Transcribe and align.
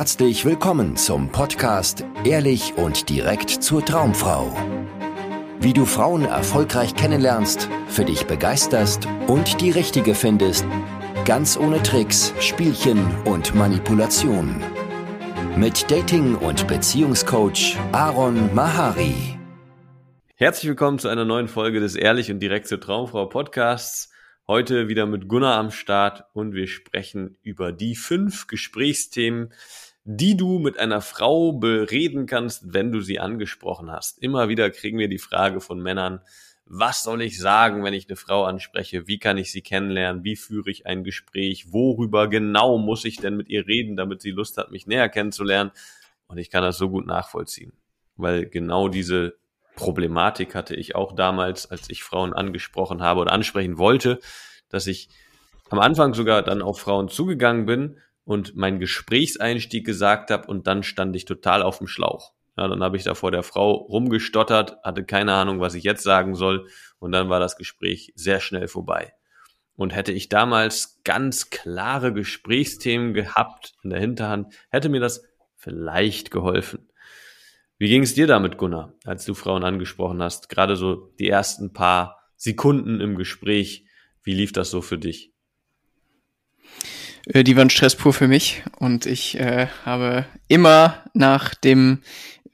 herzlich 0.00 0.46
willkommen 0.46 0.96
zum 0.96 1.30
Podcast 1.30 2.06
Ehrlich 2.24 2.72
und 2.76 3.10
direkt 3.10 3.50
zur 3.50 3.84
Traumfrau. 3.84 4.50
Wie 5.60 5.74
du 5.74 5.84
Frauen 5.84 6.24
erfolgreich 6.24 6.94
kennenlernst, 6.94 7.68
für 7.86 8.06
dich 8.06 8.26
begeisterst 8.26 9.06
und 9.26 9.60
die 9.60 9.70
richtige 9.70 10.14
findest, 10.14 10.64
ganz 11.26 11.58
ohne 11.58 11.82
Tricks, 11.82 12.32
Spielchen 12.40 13.14
und 13.26 13.54
Manipulation. 13.54 14.62
Mit 15.54 15.90
Dating- 15.90 16.36
und 16.36 16.66
Beziehungscoach 16.66 17.76
Aaron 17.92 18.54
Mahari. 18.54 19.38
Herzlich 20.34 20.70
willkommen 20.70 20.98
zu 20.98 21.08
einer 21.08 21.26
neuen 21.26 21.46
Folge 21.46 21.78
des 21.78 21.94
Ehrlich 21.94 22.30
und 22.30 22.38
direkt 22.38 22.68
zur 22.68 22.80
Traumfrau 22.80 23.26
Podcasts. 23.26 24.10
Heute 24.48 24.88
wieder 24.88 25.06
mit 25.06 25.28
Gunnar 25.28 25.58
am 25.58 25.70
Start 25.70 26.24
und 26.32 26.54
wir 26.54 26.66
sprechen 26.68 27.36
über 27.42 27.70
die 27.70 27.94
fünf 27.94 28.48
Gesprächsthemen, 28.48 29.52
die 30.04 30.36
du 30.36 30.58
mit 30.58 30.78
einer 30.78 31.00
Frau 31.00 31.52
bereden 31.52 32.26
kannst, 32.26 32.72
wenn 32.72 32.90
du 32.90 33.00
sie 33.00 33.20
angesprochen 33.20 33.90
hast. 33.90 34.18
Immer 34.22 34.48
wieder 34.48 34.70
kriegen 34.70 34.98
wir 34.98 35.08
die 35.08 35.18
Frage 35.18 35.60
von 35.60 35.80
Männern, 35.80 36.20
was 36.72 37.02
soll 37.02 37.20
ich 37.22 37.38
sagen, 37.38 37.82
wenn 37.82 37.94
ich 37.94 38.08
eine 38.08 38.14
Frau 38.14 38.44
anspreche? 38.44 39.08
Wie 39.08 39.18
kann 39.18 39.38
ich 39.38 39.50
sie 39.50 39.60
kennenlernen? 39.60 40.22
Wie 40.22 40.36
führe 40.36 40.70
ich 40.70 40.86
ein 40.86 41.02
Gespräch? 41.02 41.72
Worüber 41.72 42.28
genau 42.28 42.78
muss 42.78 43.04
ich 43.04 43.16
denn 43.16 43.36
mit 43.36 43.48
ihr 43.48 43.66
reden, 43.66 43.96
damit 43.96 44.22
sie 44.22 44.30
Lust 44.30 44.56
hat, 44.56 44.70
mich 44.70 44.86
näher 44.86 45.08
kennenzulernen? 45.08 45.72
Und 46.28 46.38
ich 46.38 46.48
kann 46.48 46.62
das 46.62 46.78
so 46.78 46.88
gut 46.88 47.06
nachvollziehen, 47.06 47.72
weil 48.14 48.46
genau 48.46 48.88
diese 48.88 49.34
Problematik 49.74 50.54
hatte 50.54 50.76
ich 50.76 50.94
auch 50.94 51.12
damals, 51.12 51.68
als 51.68 51.90
ich 51.90 52.04
Frauen 52.04 52.32
angesprochen 52.32 53.02
habe 53.02 53.20
oder 53.20 53.32
ansprechen 53.32 53.76
wollte, 53.76 54.20
dass 54.68 54.86
ich 54.86 55.08
am 55.70 55.80
Anfang 55.80 56.14
sogar 56.14 56.42
dann 56.42 56.62
auf 56.62 56.78
Frauen 56.78 57.08
zugegangen 57.08 57.66
bin 57.66 57.96
und 58.30 58.54
meinen 58.54 58.78
Gesprächseinstieg 58.78 59.84
gesagt 59.84 60.30
habe 60.30 60.46
und 60.46 60.68
dann 60.68 60.84
stand 60.84 61.16
ich 61.16 61.24
total 61.24 61.64
auf 61.64 61.78
dem 61.78 61.88
Schlauch. 61.88 62.32
Ja, 62.56 62.68
dann 62.68 62.80
habe 62.80 62.96
ich 62.96 63.02
da 63.02 63.16
vor 63.16 63.32
der 63.32 63.42
Frau 63.42 63.72
rumgestottert, 63.72 64.76
hatte 64.84 65.04
keine 65.04 65.34
Ahnung, 65.34 65.58
was 65.58 65.74
ich 65.74 65.82
jetzt 65.82 66.04
sagen 66.04 66.36
soll 66.36 66.68
und 67.00 67.10
dann 67.10 67.28
war 67.28 67.40
das 67.40 67.56
Gespräch 67.56 68.12
sehr 68.14 68.38
schnell 68.38 68.68
vorbei. 68.68 69.14
Und 69.74 69.96
hätte 69.96 70.12
ich 70.12 70.28
damals 70.28 71.00
ganz 71.02 71.50
klare 71.50 72.12
Gesprächsthemen 72.12 73.14
gehabt 73.14 73.72
in 73.82 73.90
der 73.90 73.98
Hinterhand, 73.98 74.54
hätte 74.68 74.90
mir 74.90 75.00
das 75.00 75.24
vielleicht 75.56 76.30
geholfen. 76.30 76.88
Wie 77.78 77.88
ging 77.88 78.04
es 78.04 78.14
dir 78.14 78.28
damit, 78.28 78.58
Gunnar, 78.58 78.94
als 79.04 79.24
du 79.24 79.34
Frauen 79.34 79.64
angesprochen 79.64 80.22
hast? 80.22 80.48
Gerade 80.48 80.76
so 80.76 81.12
die 81.18 81.28
ersten 81.28 81.72
paar 81.72 82.20
Sekunden 82.36 83.00
im 83.00 83.16
Gespräch. 83.16 83.86
Wie 84.22 84.34
lief 84.34 84.52
das 84.52 84.70
so 84.70 84.82
für 84.82 84.98
dich? 84.98 85.32
Äh, 87.26 87.44
die 87.44 87.56
waren 87.56 87.70
Stress 87.70 87.96
pur 87.96 88.12
für 88.12 88.28
mich 88.28 88.62
und 88.78 89.06
ich 89.06 89.38
äh, 89.38 89.66
habe 89.84 90.26
immer 90.48 91.04
nach 91.14 91.54
dem 91.54 92.02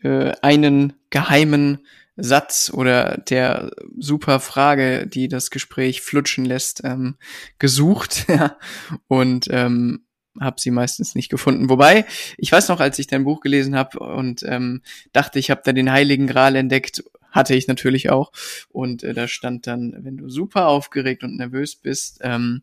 äh, 0.02 0.32
einen 0.42 0.94
geheimen 1.10 1.78
Satz 2.16 2.70
oder 2.72 3.18
der 3.18 3.70
super 3.98 4.40
Frage, 4.40 5.06
die 5.06 5.28
das 5.28 5.50
Gespräch 5.50 6.00
flutschen 6.00 6.44
lässt, 6.44 6.82
ähm, 6.84 7.16
gesucht 7.58 8.26
und 9.08 9.48
ähm, 9.50 10.06
habe 10.40 10.60
sie 10.60 10.70
meistens 10.70 11.14
nicht 11.14 11.28
gefunden. 11.28 11.68
Wobei, 11.68 12.04
ich 12.38 12.52
weiß 12.52 12.68
noch, 12.68 12.80
als 12.80 12.98
ich 12.98 13.06
dein 13.06 13.24
Buch 13.24 13.40
gelesen 13.40 13.76
habe 13.76 13.98
und 13.98 14.42
ähm, 14.44 14.82
dachte, 15.12 15.38
ich 15.38 15.50
habe 15.50 15.62
da 15.64 15.72
den 15.72 15.90
Heiligen 15.90 16.26
Gral 16.26 16.56
entdeckt, 16.56 17.04
hatte 17.30 17.54
ich 17.54 17.68
natürlich 17.68 18.10
auch. 18.10 18.32
Und 18.68 19.02
äh, 19.02 19.14
da 19.14 19.28
stand 19.28 19.66
dann, 19.66 19.94
wenn 19.98 20.16
du 20.16 20.28
super 20.28 20.68
aufgeregt 20.68 21.22
und 21.22 21.36
nervös 21.36 21.76
bist 21.76 22.20
ähm, 22.22 22.62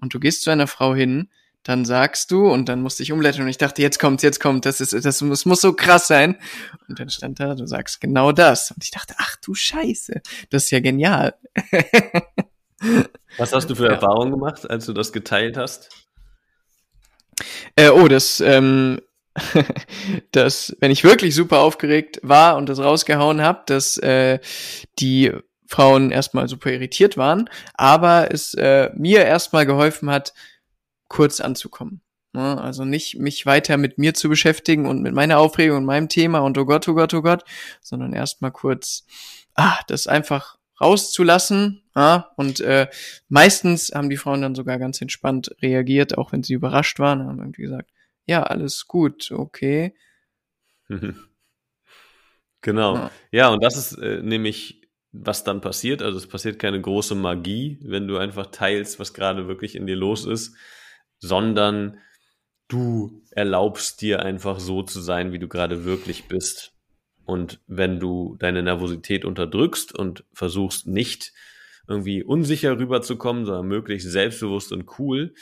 und 0.00 0.14
du 0.14 0.20
gehst 0.20 0.42
zu 0.42 0.50
einer 0.50 0.66
Frau 0.66 0.94
hin, 0.94 1.30
dann 1.62 1.84
sagst 1.84 2.30
du 2.30 2.48
und 2.48 2.68
dann 2.68 2.80
musste 2.80 3.02
ich 3.02 3.10
umblättern 3.10 3.42
und 3.42 3.48
ich 3.48 3.58
dachte, 3.58 3.82
jetzt 3.82 3.98
kommt's, 3.98 4.22
jetzt 4.22 4.38
kommt, 4.38 4.66
das 4.66 4.80
ist, 4.80 4.92
das 4.92 5.20
muss, 5.20 5.46
muss 5.46 5.60
so 5.60 5.72
krass 5.72 6.06
sein. 6.06 6.36
Und 6.88 7.00
dann 7.00 7.10
stand 7.10 7.40
da, 7.40 7.56
du 7.56 7.66
sagst 7.66 8.00
genau 8.00 8.30
das. 8.30 8.70
Und 8.70 8.84
ich 8.84 8.92
dachte, 8.92 9.14
ach 9.18 9.34
du 9.44 9.54
Scheiße, 9.54 10.22
das 10.50 10.64
ist 10.64 10.70
ja 10.70 10.78
genial. 10.78 11.34
Was 13.36 13.52
hast 13.52 13.68
du 13.68 13.74
für 13.74 13.86
ja. 13.86 13.94
Erfahrungen 13.94 14.30
gemacht, 14.30 14.68
als 14.70 14.86
du 14.86 14.92
das 14.92 15.12
geteilt 15.12 15.56
hast? 15.56 15.90
Äh, 17.74 17.90
oh, 17.90 18.06
das, 18.06 18.40
ähm, 18.40 19.00
dass, 20.30 20.76
wenn 20.80 20.92
ich 20.92 21.02
wirklich 21.02 21.34
super 21.34 21.58
aufgeregt 21.60 22.20
war 22.22 22.56
und 22.56 22.68
das 22.68 22.78
rausgehauen 22.78 23.42
habe, 23.42 23.62
dass 23.66 23.98
äh, 23.98 24.38
die 25.00 25.32
Frauen 25.66 26.10
erstmal 26.10 26.48
super 26.48 26.70
irritiert 26.72 27.16
waren, 27.16 27.48
aber 27.74 28.32
es 28.32 28.54
äh, 28.54 28.90
mir 28.94 29.24
erstmal 29.24 29.66
geholfen 29.66 30.10
hat, 30.10 30.34
kurz 31.08 31.40
anzukommen. 31.40 32.00
Ne? 32.32 32.60
Also 32.60 32.84
nicht 32.84 33.18
mich 33.18 33.46
weiter 33.46 33.76
mit 33.76 33.98
mir 33.98 34.14
zu 34.14 34.28
beschäftigen 34.28 34.86
und 34.86 35.02
mit 35.02 35.14
meiner 35.14 35.38
Aufregung 35.38 35.78
und 35.78 35.84
meinem 35.84 36.08
Thema 36.08 36.40
und 36.40 36.58
oh 36.58 36.66
Gott, 36.66 36.86
oh 36.88 36.94
Gott, 36.94 37.14
oh 37.14 37.22
Gott, 37.22 37.44
sondern 37.80 38.12
erstmal 38.12 38.52
kurz, 38.52 39.06
ah, 39.54 39.78
das 39.88 40.06
einfach 40.06 40.58
rauszulassen. 40.80 41.82
Ja, 41.94 42.32
und 42.36 42.60
äh, 42.60 42.88
meistens 43.28 43.90
haben 43.94 44.10
die 44.10 44.18
Frauen 44.18 44.42
dann 44.42 44.54
sogar 44.54 44.78
ganz 44.78 45.00
entspannt 45.00 45.56
reagiert, 45.62 46.18
auch 46.18 46.32
wenn 46.32 46.42
sie 46.42 46.52
überrascht 46.52 46.98
waren, 46.98 47.26
haben 47.26 47.38
irgendwie 47.38 47.62
gesagt, 47.62 47.90
ja, 48.26 48.42
alles 48.42 48.86
gut, 48.86 49.30
okay. 49.32 49.94
genau. 52.60 52.94
Ja. 52.96 53.10
ja, 53.30 53.48
und 53.48 53.64
das 53.64 53.76
ist 53.76 53.92
äh, 53.98 54.20
nämlich, 54.22 54.85
was 55.24 55.44
dann 55.44 55.60
passiert. 55.60 56.02
Also 56.02 56.18
es 56.18 56.26
passiert 56.26 56.58
keine 56.58 56.80
große 56.80 57.14
Magie, 57.14 57.78
wenn 57.82 58.08
du 58.08 58.18
einfach 58.18 58.46
teilst, 58.46 58.98
was 58.98 59.14
gerade 59.14 59.48
wirklich 59.48 59.74
in 59.74 59.86
dir 59.86 59.96
los 59.96 60.24
ist, 60.26 60.56
sondern 61.18 61.98
du 62.68 63.22
erlaubst 63.30 64.00
dir 64.00 64.20
einfach 64.22 64.58
so 64.60 64.82
zu 64.82 65.00
sein, 65.00 65.32
wie 65.32 65.38
du 65.38 65.48
gerade 65.48 65.84
wirklich 65.84 66.26
bist. 66.28 66.72
Und 67.24 67.60
wenn 67.66 67.98
du 67.98 68.36
deine 68.38 68.62
Nervosität 68.62 69.24
unterdrückst 69.24 69.96
und 69.96 70.24
versuchst 70.32 70.86
nicht 70.86 71.32
irgendwie 71.88 72.22
unsicher 72.22 72.78
rüberzukommen, 72.78 73.44
sondern 73.46 73.66
möglichst 73.66 74.10
selbstbewusst 74.10 74.72
und 74.72 74.98
cool, 74.98 75.34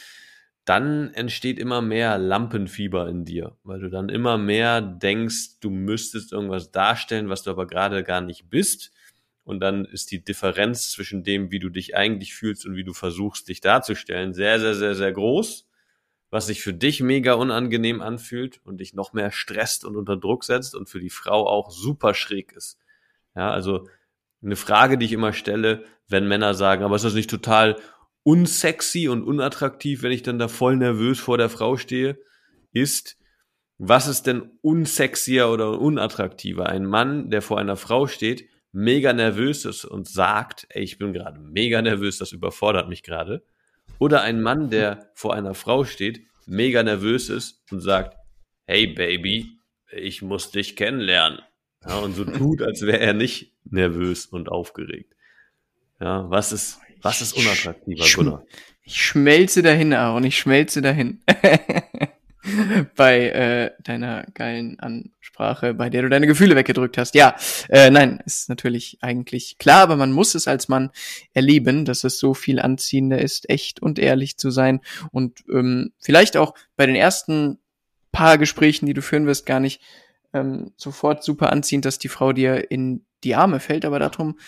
dann 0.64 1.12
entsteht 1.12 1.58
immer 1.58 1.82
mehr 1.82 2.16
Lampenfieber 2.16 3.08
in 3.08 3.24
dir, 3.24 3.56
weil 3.64 3.80
du 3.80 3.91
dann 3.91 4.08
immer 4.08 4.38
mehr 4.38 4.80
denkst, 4.80 5.60
du 5.60 5.68
müsstest 5.68 6.32
irgendwas 6.32 6.70
darstellen, 6.70 7.28
was 7.28 7.42
du 7.42 7.50
aber 7.50 7.66
gerade 7.66 8.02
gar 8.02 8.22
nicht 8.22 8.48
bist. 8.48 8.92
Und 9.44 9.60
dann 9.60 9.84
ist 9.84 10.10
die 10.10 10.25
Differenz 10.25 10.91
zwischen 10.91 11.22
dem, 11.22 11.50
wie 11.50 11.59
du 11.59 11.69
dich 11.69 11.94
eigentlich 11.94 12.34
fühlst 12.34 12.66
und 12.66 12.77
wie 12.77 12.84
du 12.84 12.94
versuchst, 12.94 13.49
dich 13.49 13.60
darzustellen, 13.60 14.32
sehr, 14.32 14.59
sehr, 14.59 14.75
sehr, 14.75 14.94
sehr 14.94 15.12
groß 15.12 15.66
was 16.34 16.49
sich 16.49 16.62
für 16.62 16.75
dich 16.75 17.00
mega 17.00 17.34
unangenehm 17.34 18.03
anfühlt 18.03 18.60
und 18.65 18.78
dich 18.78 18.93
noch 18.93 19.12
mehr 19.12 19.31
stresst 19.31 19.84
und 19.84 19.94
unter 19.94 20.16
Druck 20.16 20.43
setzt 20.43 20.75
und 20.75 20.88
für 20.88 20.99
die 20.99 21.09
Frau 21.09 21.47
auch 21.47 21.71
super 21.71 22.12
schräg 22.12 22.53
ist. 22.54 22.77
Ja, 23.37 23.53
also 23.53 23.88
eine 24.43 24.56
Frage, 24.56 24.99
die 24.99 25.06
ich 25.06 25.12
immer 25.12 25.33
stelle, 25.33 25.84
wenn 26.09 26.27
Männer 26.27 26.54
sagen, 26.54 26.83
aber 26.83 26.97
ist 26.97 27.04
das 27.04 27.15
nicht 27.15 27.31
total 27.31 27.77
unsexy 28.25 29.06
und 29.06 29.22
unattraktiv, 29.22 30.03
wenn 30.03 30.10
ich 30.10 30.25
dann 30.25 30.41
da 30.41 30.49
voll 30.49 30.77
nervös 30.77 31.21
vor 31.21 31.38
der 31.38 31.50
Frau 31.50 31.77
stehe, 31.77 32.19
ist, 32.72 33.16
was 33.78 34.09
ist 34.09 34.27
denn 34.27 34.59
unsexier 34.60 35.49
oder 35.50 35.78
unattraktiver? 35.78 36.66
Ein 36.66 36.84
Mann, 36.84 37.31
der 37.31 37.43
vor 37.43 37.60
einer 37.60 37.77
Frau 37.77 38.09
steht, 38.09 38.49
mega 38.74 39.12
nervös 39.12 39.64
ist 39.64 39.84
und 39.84 40.08
sagt, 40.08 40.66
ey, 40.70 40.82
ich 40.82 40.98
bin 40.98 41.12
gerade 41.12 41.38
mega 41.38 41.80
nervös, 41.80 42.18
das 42.18 42.32
überfordert 42.32 42.88
mich 42.88 43.02
gerade. 43.02 43.44
Oder 43.98 44.22
ein 44.22 44.42
Mann, 44.42 44.68
der 44.68 45.10
vor 45.14 45.34
einer 45.34 45.54
Frau 45.54 45.84
steht, 45.84 46.26
mega 46.46 46.82
nervös 46.82 47.28
ist 47.28 47.62
und 47.70 47.80
sagt, 47.80 48.16
hey 48.66 48.88
Baby, 48.88 49.58
ich 49.92 50.22
muss 50.22 50.50
dich 50.50 50.74
kennenlernen. 50.74 51.40
Ja, 51.86 51.98
und 51.98 52.14
so 52.14 52.24
tut, 52.38 52.62
als 52.62 52.82
wäre 52.82 52.98
er 52.98 53.14
nicht 53.14 53.52
nervös 53.64 54.26
und 54.26 54.48
aufgeregt. 54.48 55.14
Ja, 56.00 56.28
was 56.28 56.52
ist, 56.52 56.80
was 57.00 57.22
ist 57.22 57.34
unattraktiver, 57.34 58.04
Gunnar? 58.14 58.44
Ich 58.82 58.96
schmelze 58.96 59.62
dahin, 59.62 59.92
Aaron, 59.92 60.24
ich 60.24 60.36
schmelze 60.36 60.82
dahin. 60.82 61.22
bei 62.96 63.28
äh, 63.28 63.70
deiner 63.82 64.24
geilen 64.34 64.78
Ansprache, 64.80 65.74
bei 65.74 65.91
der 65.91 66.03
du 66.03 66.09
deine 66.09 66.26
Gefühle 66.26 66.56
weggedrückt 66.56 66.98
hast. 66.98 67.15
Ja, 67.15 67.36
äh, 67.68 67.91
nein, 67.91 68.22
ist 68.24 68.48
natürlich 68.48 68.98
eigentlich 69.00 69.59
klar, 69.59 69.82
aber 69.82 69.97
man 69.97 70.12
muss 70.12 70.34
es 70.34 70.48
als 70.48 70.68
Mann 70.68 70.91
erleben, 71.32 71.84
dass 71.84 72.04
es 72.04 72.18
so 72.18 72.34
viel 72.34 72.60
anziehender 72.60 73.21
ist, 73.21 73.48
echt 73.50 73.80
und 73.80 73.98
ehrlich 73.98 74.36
zu 74.36 74.50
sein 74.50 74.80
und 75.12 75.44
ähm, 75.53 75.92
vielleicht 75.98 76.36
auch 76.36 76.54
bei 76.76 76.86
den 76.86 76.97
ersten 76.97 77.59
paar 78.12 78.38
Gesprächen, 78.38 78.86
die 78.86 78.94
du 78.94 79.03
führen 79.03 79.27
wirst, 79.27 79.47
gar 79.47 79.60
nicht 79.60 79.80
ähm, 80.32 80.72
sofort 80.77 81.24
super 81.24 81.53
anziehend, 81.53 81.84
dass 81.84 81.98
die 81.98 82.09
Frau 82.09 82.32
dir 82.32 82.70
in 82.70 83.04
die 83.24 83.34
Arme 83.34 83.60
fällt, 83.60 83.84
aber 83.84 83.98
darum 83.98 84.38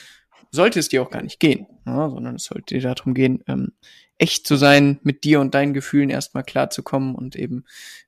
sollte 0.51 0.79
es 0.79 0.89
dir 0.89 1.03
auch 1.03 1.11
gar 1.11 1.23
nicht 1.23 1.41
gehen, 1.41 1.67
ja, 1.87 2.09
sondern 2.09 2.37
es 2.37 2.45
sollte 2.45 2.75
dir 2.75 2.81
darum 2.81 3.15
gehen, 3.15 3.43
ähm, 3.47 3.73
echt 4.19 4.47
zu 4.47 4.57
sein, 4.57 4.99
mit 5.03 5.25
dir 5.25 5.41
und 5.41 5.55
deinen 5.55 5.75
Gefühlen 5.75 6.11
erstmal 6.11 6.45
klarzukommen 6.45 7.15
und 7.15 7.37
eben 7.37 7.65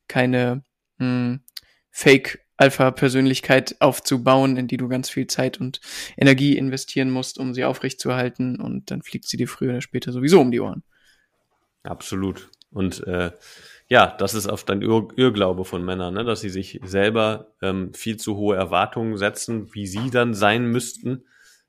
keine 0.07 0.63
mh, 0.99 1.07
hm, 1.07 1.41
Fake 1.91 2.45
Alpha-Persönlichkeit 2.59 3.77
aufzubauen, 3.81 4.57
in 4.57 4.67
die 4.67 4.77
du 4.77 4.89
ganz 4.89 5.09
viel 5.09 5.29
Zeit 5.29 5.61
und 5.61 5.81
Energie 6.17 6.57
investieren 6.57 7.11
musst, 7.11 7.39
um 7.39 7.55
sie 7.55 7.65
aufrechtzuerhalten 7.65 8.61
und 8.61 8.91
dann 8.91 9.03
fliegt 9.03 9.29
sie 9.29 9.37
dir 9.37 9.49
früher 9.49 9.71
oder 9.71 9.81
später 9.81 10.13
sowieso 10.13 10.41
um 10.41 10.51
die 10.51 10.61
Ohren. 10.61 10.83
Absolut. 11.85 12.51
Und 12.71 13.07
äh, 13.07 13.31
ja, 13.89 14.15
das 14.19 14.35
ist 14.35 14.49
oft 14.49 14.69
ein 14.71 14.83
Irr 14.83 15.09
Irrglaube 15.17 15.65
von 15.65 15.85
Männern, 15.85 16.15
ne? 16.15 16.25
dass 16.25 16.41
sie 16.41 16.51
sich 16.51 16.81
selber 16.83 17.55
ähm, 17.63 17.95
viel 17.95 18.17
zu 18.17 18.37
hohe 18.37 18.57
Erwartungen 18.57 19.17
setzen, 19.17 19.73
wie 19.73 19.87
sie 19.87 20.11
dann 20.11 20.35
sein 20.35 20.67
müssten, 20.67 21.25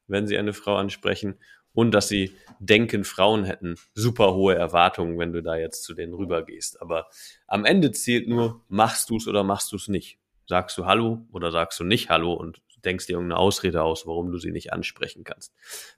wenn 0.08 0.28
sie 0.28 0.38
eine 0.38 0.54
Frau 0.54 0.76
ansprechen 0.76 1.36
und 1.80 1.92
dass 1.92 2.10
sie 2.10 2.36
denken, 2.60 3.06
Frauen 3.06 3.46
hätten 3.46 3.76
super 3.94 4.34
hohe 4.34 4.54
Erwartungen, 4.54 5.18
wenn 5.18 5.32
du 5.32 5.42
da 5.42 5.56
jetzt 5.56 5.84
zu 5.84 5.94
denen 5.94 6.14
rübergehst. 6.14 6.82
Aber 6.82 7.08
am 7.48 7.64
Ende 7.64 7.92
zählt 7.92 8.28
nur, 8.28 8.66
machst 8.68 9.10
du 9.10 9.16
es 9.16 9.30
oder 9.30 9.44
machst 9.44 9.72
du 9.72 9.78
es 9.78 9.88
nicht. 9.88 10.20
Sagst 10.46 10.78
du 10.78 10.86
Hallo 10.86 11.26
oder 11.32 11.52
sagst 11.52 11.80
du 11.80 11.86
nicht 11.86 12.10
Hallo 12.10 12.34
und 12.34 12.62
denkst 12.84 13.08
dir 13.08 13.14
irgendeine 13.14 13.40
Ausrede 13.40 13.82
aus, 13.82 14.06
warum 14.06 14.30
du 14.30 14.38
sie 14.40 14.52
nicht 14.52 14.74
ansprechen 14.74 15.24
kannst. 15.24 15.54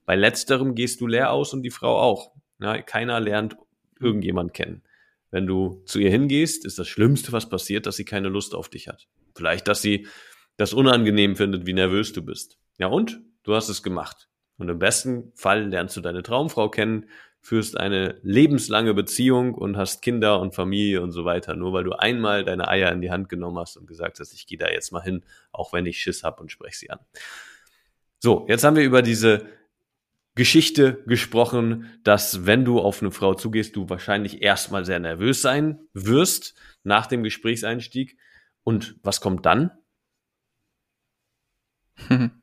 Bei 0.06 0.16
letzterem 0.16 0.76
gehst 0.76 1.02
du 1.02 1.08
leer 1.08 1.32
aus 1.32 1.52
und 1.52 1.64
die 1.64 1.72
Frau 1.72 2.00
auch. 2.00 2.32
Ja, 2.60 2.80
keiner 2.80 3.20
lernt 3.20 3.58
irgendjemand 4.00 4.54
kennen. 4.54 4.84
Wenn 5.32 5.48
du 5.48 5.82
zu 5.86 5.98
ihr 5.98 6.12
hingehst, 6.12 6.64
ist 6.64 6.78
das 6.78 6.88
Schlimmste, 6.88 7.32
was 7.32 7.50
passiert, 7.50 7.88
dass 7.88 7.96
sie 7.96 8.06
keine 8.06 8.30
Lust 8.30 8.54
auf 8.54 8.70
dich 8.70 8.88
hat. 8.88 9.08
Vielleicht, 9.36 9.68
dass 9.68 9.82
sie 9.82 10.08
das 10.58 10.74
unangenehm 10.74 11.36
findet, 11.36 11.66
wie 11.66 11.74
nervös 11.74 12.14
du 12.14 12.22
bist. 12.22 12.60
Ja, 12.78 12.88
und 12.88 13.20
du 13.44 13.56
hast 13.56 13.70
es 13.70 13.82
gemacht. 13.82 14.28
Und 14.62 14.70
im 14.70 14.78
besten 14.78 15.32
Fall 15.34 15.70
lernst 15.70 15.98
du 15.98 16.02
deine 16.02 16.22
Traumfrau 16.22 16.70
kennen, 16.70 17.08
führst 17.40 17.80
eine 17.80 18.20
lebenslange 18.22 18.94
Beziehung 18.94 19.56
und 19.56 19.76
hast 19.76 20.04
Kinder 20.04 20.40
und 20.40 20.54
Familie 20.54 21.02
und 21.02 21.12
so 21.12 21.26
weiter, 21.26 21.56
nur 21.56 21.74
weil 21.74 21.84
du 21.84 21.94
einmal 21.94 22.46
deine 22.46 22.68
Eier 22.68 22.92
in 22.92 23.02
die 23.02 23.10
Hand 23.10 23.28
genommen 23.28 23.58
hast 23.58 23.76
und 23.76 23.88
gesagt 23.88 24.20
hast, 24.20 24.34
ich 24.34 24.46
gehe 24.46 24.60
da 24.60 24.70
jetzt 24.70 24.92
mal 24.92 25.02
hin, 25.02 25.26
auch 25.52 25.74
wenn 25.74 25.88
ich 25.88 26.00
Schiss 26.00 26.22
hab 26.22 26.40
und 26.40 26.52
spreche 26.52 26.78
sie 26.78 26.92
an. 26.92 27.00
So, 28.20 28.46
jetzt 28.48 28.64
haben 28.64 28.76
wir 28.76 28.84
über 28.84 29.02
diese 29.02 29.48
Geschichte 30.36 31.02
gesprochen, 31.08 32.00
dass 32.04 32.46
wenn 32.46 32.64
du 32.64 32.80
auf 32.80 33.02
eine 33.02 33.10
Frau 33.10 33.34
zugehst, 33.34 33.76
du 33.76 33.90
wahrscheinlich 33.90 34.44
erstmal 34.44 34.86
sehr 34.86 35.00
nervös 35.00 35.42
sein 35.42 35.80
wirst 35.94 36.54
nach 36.84 37.08
dem 37.08 37.24
Gesprächseinstieg. 37.24 38.16
Und 38.64 39.00
was 39.02 39.22
kommt 39.22 39.48
dann? 39.48 39.72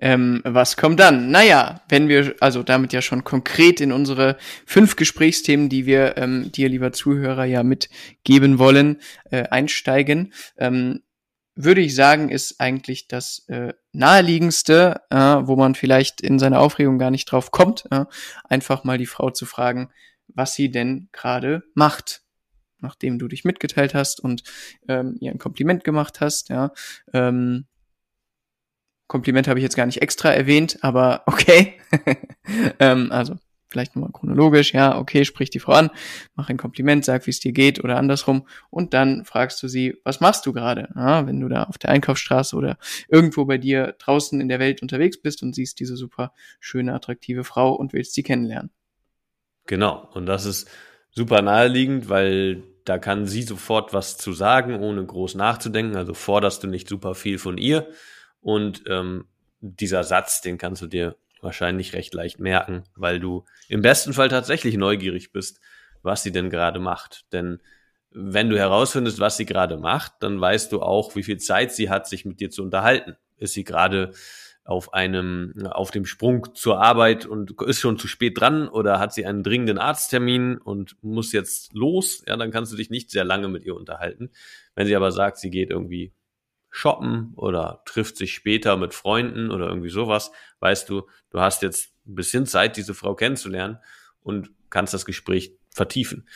ähm, 0.00 0.40
was 0.44 0.76
kommt 0.76 0.98
dann? 0.98 1.30
Naja, 1.30 1.82
wenn 1.88 2.08
wir 2.08 2.34
also 2.40 2.62
damit 2.62 2.92
ja 2.92 3.02
schon 3.02 3.22
konkret 3.24 3.80
in 3.80 3.92
unsere 3.92 4.36
fünf 4.66 4.96
Gesprächsthemen, 4.96 5.68
die 5.68 5.86
wir 5.86 6.16
ähm, 6.16 6.50
dir, 6.52 6.68
lieber 6.68 6.92
Zuhörer, 6.92 7.44
ja 7.44 7.62
mitgeben 7.62 8.58
wollen, 8.58 9.00
äh, 9.30 9.44
einsteigen, 9.44 10.32
ähm, 10.56 11.02
würde 11.54 11.80
ich 11.82 11.94
sagen, 11.94 12.30
ist 12.30 12.60
eigentlich 12.60 13.08
das 13.08 13.44
äh, 13.48 13.74
naheliegendste, 13.92 15.02
äh, 15.10 15.16
wo 15.16 15.56
man 15.56 15.74
vielleicht 15.74 16.20
in 16.20 16.38
seiner 16.38 16.60
Aufregung 16.60 16.98
gar 16.98 17.10
nicht 17.10 17.26
drauf 17.26 17.50
kommt, 17.50 17.84
äh, 17.90 18.04
einfach 18.44 18.84
mal 18.84 18.98
die 18.98 19.06
Frau 19.06 19.30
zu 19.30 19.46
fragen, 19.46 19.90
was 20.28 20.54
sie 20.54 20.70
denn 20.70 21.08
gerade 21.12 21.62
macht, 21.74 22.22
nachdem 22.78 23.18
du 23.18 23.28
dich 23.28 23.44
mitgeteilt 23.44 23.94
hast 23.94 24.20
und 24.20 24.42
ähm, 24.88 25.16
ihr 25.20 25.32
ein 25.32 25.38
Kompliment 25.38 25.84
gemacht 25.84 26.20
hast. 26.20 26.48
Ja, 26.48 26.72
ähm, 27.12 27.66
Kompliment 29.10 29.48
habe 29.48 29.58
ich 29.58 29.64
jetzt 29.64 29.74
gar 29.74 29.86
nicht 29.86 30.00
extra 30.02 30.30
erwähnt, 30.30 30.78
aber 30.82 31.24
okay. 31.26 31.74
ähm, 32.78 33.10
also 33.10 33.34
vielleicht 33.68 33.96
nochmal 33.96 34.12
chronologisch, 34.12 34.72
ja, 34.72 34.96
okay, 34.96 35.24
sprich 35.24 35.50
die 35.50 35.58
Frau 35.58 35.72
an, 35.72 35.90
mach 36.36 36.48
ein 36.48 36.56
Kompliment, 36.56 37.04
sag, 37.04 37.26
wie 37.26 37.32
es 37.32 37.40
dir 37.40 37.50
geht 37.50 37.82
oder 37.82 37.96
andersrum 37.96 38.46
und 38.70 38.94
dann 38.94 39.24
fragst 39.24 39.60
du 39.64 39.66
sie, 39.66 39.96
was 40.04 40.20
machst 40.20 40.46
du 40.46 40.52
gerade? 40.52 40.90
Ja, 40.94 41.26
wenn 41.26 41.40
du 41.40 41.48
da 41.48 41.64
auf 41.64 41.76
der 41.76 41.90
Einkaufsstraße 41.90 42.54
oder 42.54 42.78
irgendwo 43.08 43.44
bei 43.46 43.58
dir 43.58 43.96
draußen 43.98 44.40
in 44.40 44.48
der 44.48 44.60
Welt 44.60 44.80
unterwegs 44.80 45.20
bist 45.20 45.42
und 45.42 45.56
siehst 45.56 45.80
diese 45.80 45.96
super 45.96 46.32
schöne, 46.60 46.94
attraktive 46.94 47.42
Frau 47.42 47.72
und 47.72 47.92
willst 47.92 48.14
sie 48.14 48.22
kennenlernen. 48.22 48.70
Genau, 49.66 50.08
und 50.14 50.26
das 50.26 50.44
ist 50.44 50.70
super 51.10 51.42
naheliegend, 51.42 52.08
weil 52.08 52.62
da 52.84 52.98
kann 52.98 53.26
sie 53.26 53.42
sofort 53.42 53.92
was 53.92 54.18
zu 54.18 54.32
sagen, 54.32 54.76
ohne 54.76 55.04
groß 55.04 55.34
nachzudenken, 55.34 55.96
also 55.96 56.14
forderst 56.14 56.62
du 56.62 56.68
nicht 56.68 56.88
super 56.88 57.16
viel 57.16 57.38
von 57.38 57.58
ihr 57.58 57.88
und 58.40 58.84
ähm, 58.86 59.26
dieser 59.60 60.04
Satz, 60.04 60.40
den 60.40 60.58
kannst 60.58 60.82
du 60.82 60.86
dir 60.86 61.16
wahrscheinlich 61.42 61.92
recht 61.92 62.14
leicht 62.14 62.38
merken, 62.38 62.84
weil 62.96 63.20
du 63.20 63.44
im 63.68 63.82
besten 63.82 64.12
Fall 64.12 64.28
tatsächlich 64.28 64.76
neugierig 64.76 65.32
bist, 65.32 65.60
was 66.02 66.22
sie 66.22 66.32
denn 66.32 66.50
gerade 66.50 66.80
macht. 66.80 67.24
Denn 67.32 67.60
wenn 68.10 68.50
du 68.50 68.58
herausfindest, 68.58 69.20
was 69.20 69.36
sie 69.36 69.46
gerade 69.46 69.76
macht, 69.76 70.14
dann 70.20 70.40
weißt 70.40 70.72
du 70.72 70.82
auch, 70.82 71.14
wie 71.14 71.22
viel 71.22 71.38
Zeit 71.38 71.72
sie 71.72 71.90
hat, 71.90 72.08
sich 72.08 72.24
mit 72.24 72.40
dir 72.40 72.50
zu 72.50 72.62
unterhalten. 72.62 73.16
Ist 73.36 73.54
sie 73.54 73.64
gerade 73.64 74.12
auf 74.64 74.92
einem, 74.92 75.54
auf 75.70 75.90
dem 75.90 76.04
Sprung 76.04 76.54
zur 76.54 76.80
Arbeit 76.80 77.26
und 77.26 77.60
ist 77.62 77.80
schon 77.80 77.98
zu 77.98 78.06
spät 78.06 78.38
dran 78.38 78.68
oder 78.68 78.98
hat 78.98 79.12
sie 79.12 79.26
einen 79.26 79.42
dringenden 79.42 79.78
Arzttermin 79.78 80.58
und 80.58 80.96
muss 81.02 81.32
jetzt 81.32 81.72
los, 81.72 82.22
ja, 82.26 82.36
dann 82.36 82.50
kannst 82.50 82.72
du 82.72 82.76
dich 82.76 82.90
nicht 82.90 83.10
sehr 83.10 83.24
lange 83.24 83.48
mit 83.48 83.64
ihr 83.64 83.74
unterhalten. 83.74 84.30
Wenn 84.74 84.86
sie 84.86 84.94
aber 84.94 85.12
sagt, 85.12 85.38
sie 85.38 85.50
geht 85.50 85.70
irgendwie 85.70 86.12
shoppen 86.70 87.32
oder 87.36 87.82
trifft 87.84 88.16
sich 88.16 88.32
später 88.32 88.76
mit 88.76 88.94
Freunden 88.94 89.50
oder 89.50 89.68
irgendwie 89.68 89.90
sowas, 89.90 90.30
weißt 90.60 90.88
du, 90.88 91.06
du 91.30 91.40
hast 91.40 91.62
jetzt 91.62 91.92
ein 92.06 92.14
bisschen 92.14 92.46
Zeit, 92.46 92.76
diese 92.76 92.94
Frau 92.94 93.14
kennenzulernen 93.14 93.78
und 94.22 94.50
kannst 94.70 94.94
das 94.94 95.04
Gespräch 95.04 95.56
vertiefen. 95.70 96.28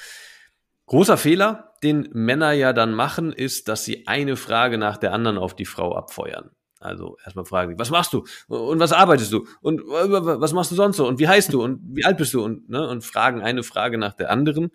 Großer 0.87 1.17
Fehler, 1.17 1.73
den 1.83 2.09
Männer 2.13 2.53
ja 2.53 2.73
dann 2.73 2.93
machen, 2.95 3.33
ist, 3.33 3.69
dass 3.69 3.85
sie 3.85 4.07
eine 4.07 4.37
Frage 4.37 4.77
nach 4.77 4.97
der 4.99 5.13
anderen 5.13 5.39
auf 5.39 5.57
die 5.57 5.65
Frau 5.65 5.95
abfeuern. 5.97 6.51
Also 6.79 7.17
erstmal 7.25 7.47
fragen 7.47 7.73
die, 7.73 7.79
was 7.79 7.89
machst 7.89 8.13
du 8.13 8.27
und 8.47 8.79
was 8.79 8.93
arbeitest 8.93 9.33
du 9.33 9.47
und 9.63 9.81
was 9.81 10.53
machst 10.53 10.71
du 10.71 10.75
sonst 10.75 10.99
so 10.99 11.09
und 11.09 11.19
wie 11.19 11.27
heißt 11.27 11.51
du 11.51 11.65
und 11.65 11.81
wie 11.97 12.05
alt 12.05 12.19
bist 12.19 12.35
du 12.35 12.45
und 12.45 12.69
ne, 12.69 12.87
und 12.87 13.03
fragen 13.03 13.41
eine 13.41 13.63
Frage 13.63 13.97
nach 13.97 14.13
der 14.13 14.31
anderen. 14.31 14.71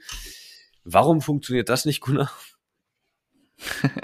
Warum 0.83 1.21
funktioniert 1.21 1.69
das 1.69 1.85
nicht, 1.85 2.01
Gunnar? 2.01 2.31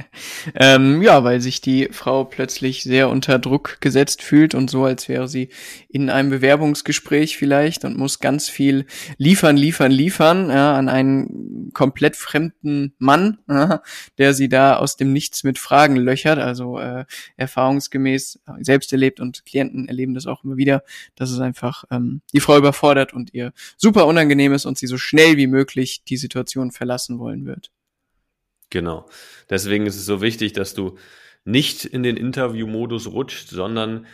ähm, 0.54 1.02
ja, 1.02 1.24
weil 1.24 1.42
sich 1.42 1.62
die 1.62 1.90
Frau 1.92 2.24
plötzlich 2.24 2.84
sehr 2.84 3.10
unter 3.10 3.40
Druck 3.40 3.78
gesetzt 3.82 4.22
fühlt 4.22 4.54
und 4.54 4.70
so, 4.70 4.86
als 4.86 5.10
wäre 5.10 5.28
sie 5.28 5.50
in 5.90 6.10
einem 6.10 6.30
Bewerbungsgespräch 6.30 7.38
vielleicht 7.38 7.86
und 7.86 7.98
muss 7.98 8.20
ganz 8.20 8.50
viel 8.50 8.86
liefern, 9.18 9.58
liefern, 9.58 9.92
liefern 9.92 10.50
ja, 10.50 10.76
an 10.76 10.90
einen 10.90 11.72
komplett 11.74 12.16
fremden 12.16 12.94
Mann, 13.00 13.40
ja, 13.50 13.82
der 14.18 14.34
sie 14.34 14.50
da 14.50 14.78
aus 14.78 14.98
dem 14.98 15.14
Nichts 15.14 15.44
mit 15.44 15.58
Fragen 15.58 15.96
löchert. 15.96 16.40
Also 16.40 16.80
äh, 16.80 17.06
erfahrungsgemäß 17.38 18.40
selbst 18.60 18.92
erlebt 18.92 19.20
und 19.20 19.46
Klienten 19.46 19.88
erleben 19.88 20.14
das 20.14 20.28
auch 20.28 20.44
immer 20.44 20.58
wieder, 20.58 20.84
dass 21.16 21.32
es 21.32 21.40
einfach 21.40 21.86
ähm, 21.92 22.22
die 22.34 22.40
Frau 22.40 22.58
überfordert 22.58 23.14
und 23.14 23.34
ihr 23.34 23.54
super 23.78 24.06
unangenehm 24.06 24.54
ist 24.54 24.66
und 24.66 24.78
sie 24.78 24.88
so 24.88 24.98
schnell 24.98 25.38
wie 25.38 25.48
möglich 25.48 26.04
die 26.04 26.18
Situation 26.18 26.72
verlassen 26.72 27.20
wollen 27.20 27.46
wird. 27.46 27.72
Genau. 28.76 29.08
Deswegen 29.50 29.86
ist 29.86 29.96
es 29.96 30.06
so 30.06 30.22
wichtig, 30.22 30.52
dass 30.52 30.74
du 30.74 30.98
nicht 31.46 31.86
in 31.86 32.04
den 32.04 32.18
Interview-Modus 32.18 33.08
rutscht, 33.08 33.48
sondern 33.48 34.06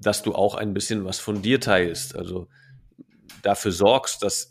dass 0.00 0.24
du 0.24 0.34
auch 0.34 0.56
ein 0.56 0.74
bisschen 0.74 1.04
was 1.04 1.20
von 1.20 1.42
dir 1.42 1.60
teilst. 1.60 2.16
Also 2.16 2.48
dafür 3.42 3.70
sorgst, 3.70 4.24
dass 4.24 4.48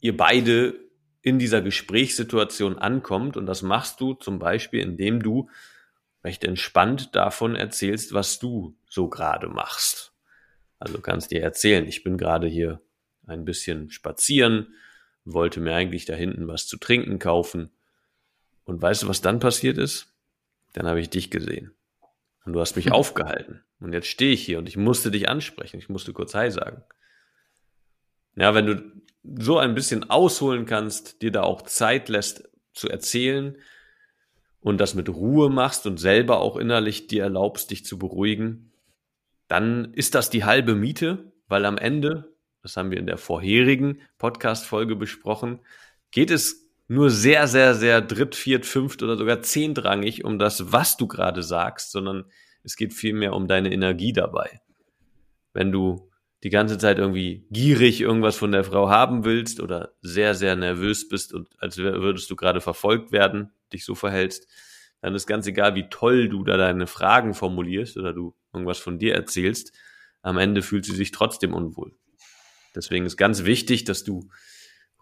ihr 0.00 0.16
beide 0.16 0.74
in 1.22 1.38
dieser 1.38 1.62
Gesprächssituation 1.62 2.76
ankommt. 2.76 3.36
Und 3.36 3.46
das 3.46 3.62
machst 3.62 4.00
du 4.00 4.14
zum 4.14 4.40
Beispiel, 4.40 4.80
indem 4.80 5.22
du 5.22 5.48
recht 6.24 6.42
entspannt 6.42 7.14
davon 7.14 7.54
erzählst, 7.54 8.12
was 8.14 8.40
du 8.40 8.76
so 8.90 9.08
gerade 9.08 9.46
machst. 9.46 10.12
Also 10.80 10.98
kannst 11.00 11.30
dir 11.30 11.40
erzählen, 11.40 11.86
ich 11.86 12.02
bin 12.02 12.18
gerade 12.18 12.48
hier 12.48 12.82
ein 13.28 13.44
bisschen 13.44 13.92
spazieren, 13.92 14.74
wollte 15.24 15.60
mir 15.60 15.76
eigentlich 15.76 16.04
da 16.04 16.14
hinten 16.14 16.48
was 16.48 16.66
zu 16.66 16.78
trinken 16.78 17.20
kaufen 17.20 17.70
und 18.68 18.82
weißt 18.82 19.02
du, 19.04 19.08
was 19.08 19.22
dann 19.22 19.40
passiert 19.40 19.78
ist? 19.78 20.14
Dann 20.74 20.86
habe 20.86 21.00
ich 21.00 21.08
dich 21.08 21.30
gesehen. 21.30 21.72
Und 22.44 22.52
du 22.52 22.60
hast 22.60 22.76
mich 22.76 22.86
hm. 22.86 22.92
aufgehalten. 22.92 23.64
Und 23.80 23.94
jetzt 23.94 24.08
stehe 24.08 24.34
ich 24.34 24.44
hier 24.44 24.58
und 24.58 24.68
ich 24.68 24.76
musste 24.76 25.10
dich 25.10 25.26
ansprechen. 25.26 25.78
Ich 25.78 25.88
musste 25.88 26.12
kurz 26.12 26.34
Hi 26.34 26.50
sagen. 26.50 26.82
Ja, 28.36 28.54
wenn 28.54 28.66
du 28.66 29.02
so 29.42 29.56
ein 29.56 29.74
bisschen 29.74 30.10
ausholen 30.10 30.66
kannst, 30.66 31.22
dir 31.22 31.32
da 31.32 31.44
auch 31.44 31.62
Zeit 31.62 32.10
lässt 32.10 32.46
zu 32.74 32.90
erzählen 32.90 33.56
und 34.60 34.78
das 34.82 34.94
mit 34.94 35.08
Ruhe 35.08 35.48
machst 35.48 35.86
und 35.86 35.96
selber 35.96 36.40
auch 36.40 36.58
innerlich 36.58 37.06
dir 37.06 37.22
erlaubst, 37.22 37.70
dich 37.70 37.86
zu 37.86 37.98
beruhigen, 37.98 38.70
dann 39.46 39.94
ist 39.94 40.14
das 40.14 40.28
die 40.28 40.44
halbe 40.44 40.74
Miete, 40.74 41.32
weil 41.46 41.64
am 41.64 41.78
Ende, 41.78 42.36
das 42.60 42.76
haben 42.76 42.90
wir 42.90 42.98
in 42.98 43.06
der 43.06 43.16
vorherigen 43.16 44.02
Podcast-Folge 44.18 44.94
besprochen, 44.94 45.60
geht 46.10 46.30
es 46.30 46.67
nur 46.88 47.10
sehr, 47.10 47.46
sehr, 47.46 47.74
sehr 47.74 48.00
dritt, 48.00 48.34
viert, 48.34 48.64
fünft 48.64 49.02
oder 49.02 49.16
sogar 49.16 49.42
zehntrangig 49.42 50.24
um 50.24 50.38
das, 50.38 50.72
was 50.72 50.96
du 50.96 51.06
gerade 51.06 51.42
sagst, 51.42 51.92
sondern 51.92 52.24
es 52.64 52.76
geht 52.76 52.94
vielmehr 52.94 53.34
um 53.34 53.46
deine 53.46 53.72
Energie 53.72 54.12
dabei. 54.12 54.60
Wenn 55.52 55.70
du 55.70 56.10
die 56.42 56.50
ganze 56.50 56.78
Zeit 56.78 56.98
irgendwie 56.98 57.46
gierig 57.50 58.00
irgendwas 58.00 58.36
von 58.36 58.52
der 58.52 58.64
Frau 58.64 58.88
haben 58.88 59.24
willst 59.24 59.60
oder 59.60 59.92
sehr, 60.00 60.34
sehr 60.34 60.56
nervös 60.56 61.08
bist 61.08 61.34
und 61.34 61.48
als 61.58 61.76
würdest 61.76 62.30
du 62.30 62.36
gerade 62.36 62.60
verfolgt 62.60 63.12
werden, 63.12 63.52
dich 63.72 63.84
so 63.84 63.94
verhältst, 63.94 64.46
dann 65.00 65.14
ist 65.14 65.26
ganz 65.26 65.46
egal, 65.46 65.74
wie 65.74 65.88
toll 65.90 66.28
du 66.28 66.42
da 66.42 66.56
deine 66.56 66.86
Fragen 66.86 67.34
formulierst 67.34 67.96
oder 67.96 68.12
du 68.12 68.34
irgendwas 68.52 68.78
von 68.78 68.98
dir 68.98 69.14
erzählst, 69.14 69.72
am 70.22 70.38
Ende 70.38 70.62
fühlt 70.62 70.84
sie 70.84 70.94
sich 70.94 71.10
trotzdem 71.10 71.54
unwohl. 71.54 71.94
Deswegen 72.74 73.04
ist 73.04 73.16
ganz 73.16 73.44
wichtig, 73.44 73.84
dass 73.84 74.04
du 74.04 74.28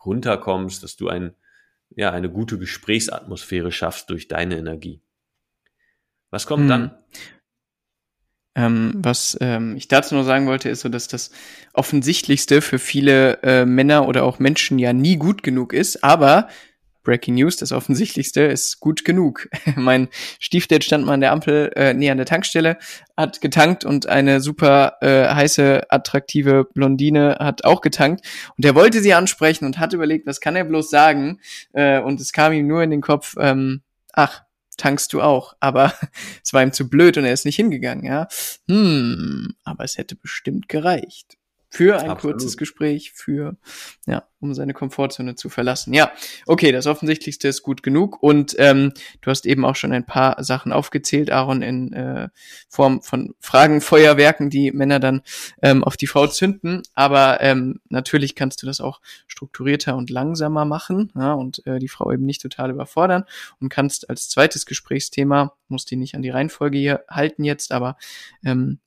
runterkommst, 0.04 0.82
dass 0.82 0.96
du 0.96 1.08
ein 1.08 1.34
ja 1.90 2.10
eine 2.10 2.30
gute 2.30 2.58
Gesprächsatmosphäre 2.58 3.72
schaffst 3.72 4.10
durch 4.10 4.28
deine 4.28 4.58
Energie. 4.58 5.02
Was 6.30 6.46
kommt 6.46 6.62
hm. 6.62 6.68
dann? 6.68 6.98
Ähm, 8.56 8.92
was 8.96 9.36
ähm, 9.42 9.76
ich 9.76 9.86
dazu 9.86 10.14
nur 10.14 10.24
sagen 10.24 10.46
wollte, 10.46 10.70
ist 10.70 10.80
so, 10.80 10.88
dass 10.88 11.08
das 11.08 11.30
Offensichtlichste 11.74 12.62
für 12.62 12.78
viele 12.78 13.42
äh, 13.42 13.66
Männer 13.66 14.08
oder 14.08 14.24
auch 14.24 14.38
Menschen 14.38 14.78
ja 14.78 14.94
nie 14.94 15.16
gut 15.16 15.42
genug 15.42 15.74
ist, 15.74 16.02
aber 16.02 16.48
Breaking 17.06 17.36
News, 17.36 17.56
das 17.56 17.72
Offensichtlichste 17.72 18.42
ist 18.42 18.80
gut 18.80 19.04
genug. 19.04 19.48
mein 19.76 20.08
Stiefdad 20.38 20.84
stand 20.84 21.06
mal 21.06 21.14
an 21.14 21.20
der 21.20 21.32
Ampel, 21.32 21.72
äh, 21.74 21.94
nee, 21.94 22.10
an 22.10 22.18
der 22.18 22.26
Tankstelle, 22.26 22.76
hat 23.16 23.40
getankt 23.40 23.84
und 23.84 24.06
eine 24.06 24.40
super 24.40 24.98
äh, 25.00 25.32
heiße, 25.32 25.84
attraktive 25.88 26.64
Blondine 26.74 27.36
hat 27.40 27.64
auch 27.64 27.80
getankt 27.80 28.26
und 28.58 28.64
er 28.64 28.74
wollte 28.74 29.00
sie 29.00 29.14
ansprechen 29.14 29.64
und 29.64 29.78
hat 29.78 29.94
überlegt, 29.94 30.26
was 30.26 30.40
kann 30.40 30.56
er 30.56 30.64
bloß 30.64 30.90
sagen 30.90 31.40
äh, 31.72 32.00
und 32.00 32.20
es 32.20 32.32
kam 32.32 32.52
ihm 32.52 32.66
nur 32.66 32.82
in 32.82 32.90
den 32.90 33.00
Kopf, 33.00 33.36
ähm, 33.38 33.82
ach, 34.12 34.42
tankst 34.76 35.12
du 35.12 35.22
auch. 35.22 35.54
Aber 35.60 35.92
es 36.44 36.52
war 36.52 36.62
ihm 36.62 36.72
zu 36.72 36.90
blöd 36.90 37.16
und 37.16 37.24
er 37.24 37.32
ist 37.32 37.46
nicht 37.46 37.56
hingegangen, 37.56 38.04
ja. 38.04 38.28
Hm, 38.68 39.54
aber 39.64 39.84
es 39.84 39.96
hätte 39.96 40.16
bestimmt 40.16 40.68
gereicht. 40.68 41.38
Für 41.76 41.98
ein 41.98 42.10
Absolut. 42.10 42.38
kurzes 42.38 42.56
Gespräch, 42.56 43.12
für, 43.12 43.56
ja, 44.06 44.24
um 44.40 44.54
seine 44.54 44.72
Komfortzone 44.72 45.34
zu 45.34 45.50
verlassen. 45.50 45.92
Ja, 45.92 46.10
okay, 46.46 46.72
das 46.72 46.86
Offensichtlichste 46.86 47.48
ist 47.48 47.62
gut 47.62 47.82
genug. 47.82 48.22
Und 48.22 48.56
ähm, 48.58 48.94
du 49.20 49.30
hast 49.30 49.44
eben 49.44 49.66
auch 49.66 49.76
schon 49.76 49.92
ein 49.92 50.06
paar 50.06 50.42
Sachen 50.42 50.72
aufgezählt, 50.72 51.30
Aaron, 51.30 51.60
in 51.60 51.92
äh, 51.92 52.30
Form 52.70 53.02
von 53.02 53.34
Fragenfeuerwerken, 53.40 54.48
die 54.48 54.72
Männer 54.72 55.00
dann 55.00 55.20
ähm, 55.60 55.84
auf 55.84 55.98
die 55.98 56.06
Frau 56.06 56.26
zünden. 56.28 56.82
Aber 56.94 57.42
ähm, 57.42 57.80
natürlich 57.90 58.34
kannst 58.34 58.62
du 58.62 58.66
das 58.66 58.80
auch 58.80 59.02
strukturierter 59.26 59.96
und 59.96 60.08
langsamer 60.08 60.64
machen 60.64 61.12
ja, 61.14 61.34
und 61.34 61.66
äh, 61.66 61.78
die 61.78 61.88
Frau 61.88 62.10
eben 62.10 62.24
nicht 62.24 62.40
total 62.40 62.70
überfordern 62.70 63.24
und 63.60 63.68
kannst 63.68 64.08
als 64.08 64.30
zweites 64.30 64.64
Gesprächsthema, 64.64 65.52
musst 65.68 65.90
die 65.90 65.96
nicht 65.96 66.14
an 66.14 66.22
die 66.22 66.30
Reihenfolge 66.30 66.78
hier 66.78 67.04
halten 67.10 67.44
jetzt, 67.44 67.70
aber 67.70 67.98
ähm, 68.44 68.78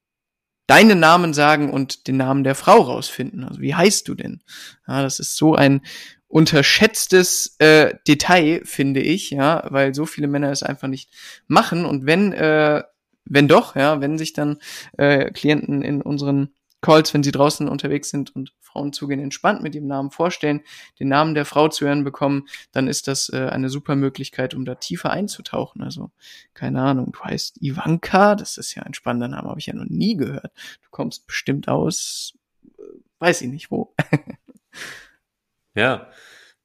deinen 0.69 0.99
Namen 0.99 1.33
sagen 1.33 1.71
und 1.71 2.07
den 2.07 2.17
Namen 2.17 2.43
der 2.43 2.55
Frau 2.55 2.81
rausfinden. 2.81 3.43
Also 3.43 3.59
wie 3.59 3.73
heißt 3.73 4.07
du 4.07 4.13
denn? 4.13 4.41
Ja, 4.88 5.01
das 5.01 5.19
ist 5.19 5.35
so 5.35 5.55
ein 5.55 5.81
unterschätztes 6.27 7.55
äh, 7.57 7.95
Detail, 8.07 8.61
finde 8.63 9.01
ich, 9.01 9.31
ja, 9.31 9.63
weil 9.69 9.95
so 9.95 10.05
viele 10.05 10.27
Männer 10.27 10.51
es 10.51 10.61
einfach 10.61 10.88
nicht 10.88 11.11
machen. 11.47 11.85
Und 11.85 12.05
wenn, 12.05 12.33
äh, 12.33 12.83
wenn 13.25 13.47
doch, 13.47 13.75
ja, 13.75 13.99
wenn 13.99 14.19
sich 14.19 14.33
dann 14.33 14.59
äh, 14.97 15.31
Klienten 15.31 15.81
in 15.81 16.03
unseren 16.03 16.53
Calls, 16.81 17.13
wenn 17.13 17.24
sie 17.24 17.31
draußen 17.31 17.67
unterwegs 17.67 18.09
sind 18.09 18.36
und 18.36 18.53
Frauen 18.62 18.93
zugehen, 18.93 19.19
entspannt 19.19 19.62
mit 19.62 19.75
ihrem 19.75 19.88
Namen 19.88 20.12
vorstellen, 20.12 20.62
den 21.00 21.09
Namen 21.09 21.33
der 21.33 21.45
Frau 21.45 21.67
zu 21.67 21.86
hören 21.86 22.03
bekommen, 22.03 22.48
dann 22.71 22.88
ist 22.88 23.07
das 23.07 23.29
äh, 23.29 23.50
eine 23.50 23.69
super 23.69 23.95
Möglichkeit, 23.95 24.53
um 24.53 24.63
da 24.63 24.75
tiefer 24.75 25.12
einzutauchen. 25.12 25.81
Also, 25.81 26.12
keine 26.53 26.81
Ahnung, 26.81 27.12
du 27.12 27.19
heißt 27.19 27.62
Ivanka, 27.62 28.36
das 28.36 28.57
ist 28.57 28.75
ja 28.75 28.83
ein 28.83 28.93
spannender 28.93 29.27
Name, 29.27 29.50
habe 29.50 29.59
ich 29.59 29.65
ja 29.65 29.74
noch 29.74 29.86
nie 29.89 30.15
gehört. 30.15 30.51
Du 30.83 30.89
kommst 30.91 31.27
bestimmt 31.27 31.67
aus, 31.67 32.33
äh, 32.77 32.83
weiß 33.19 33.41
ich 33.41 33.50
nicht 33.50 33.71
wo. 33.71 33.93
ja, 35.75 36.09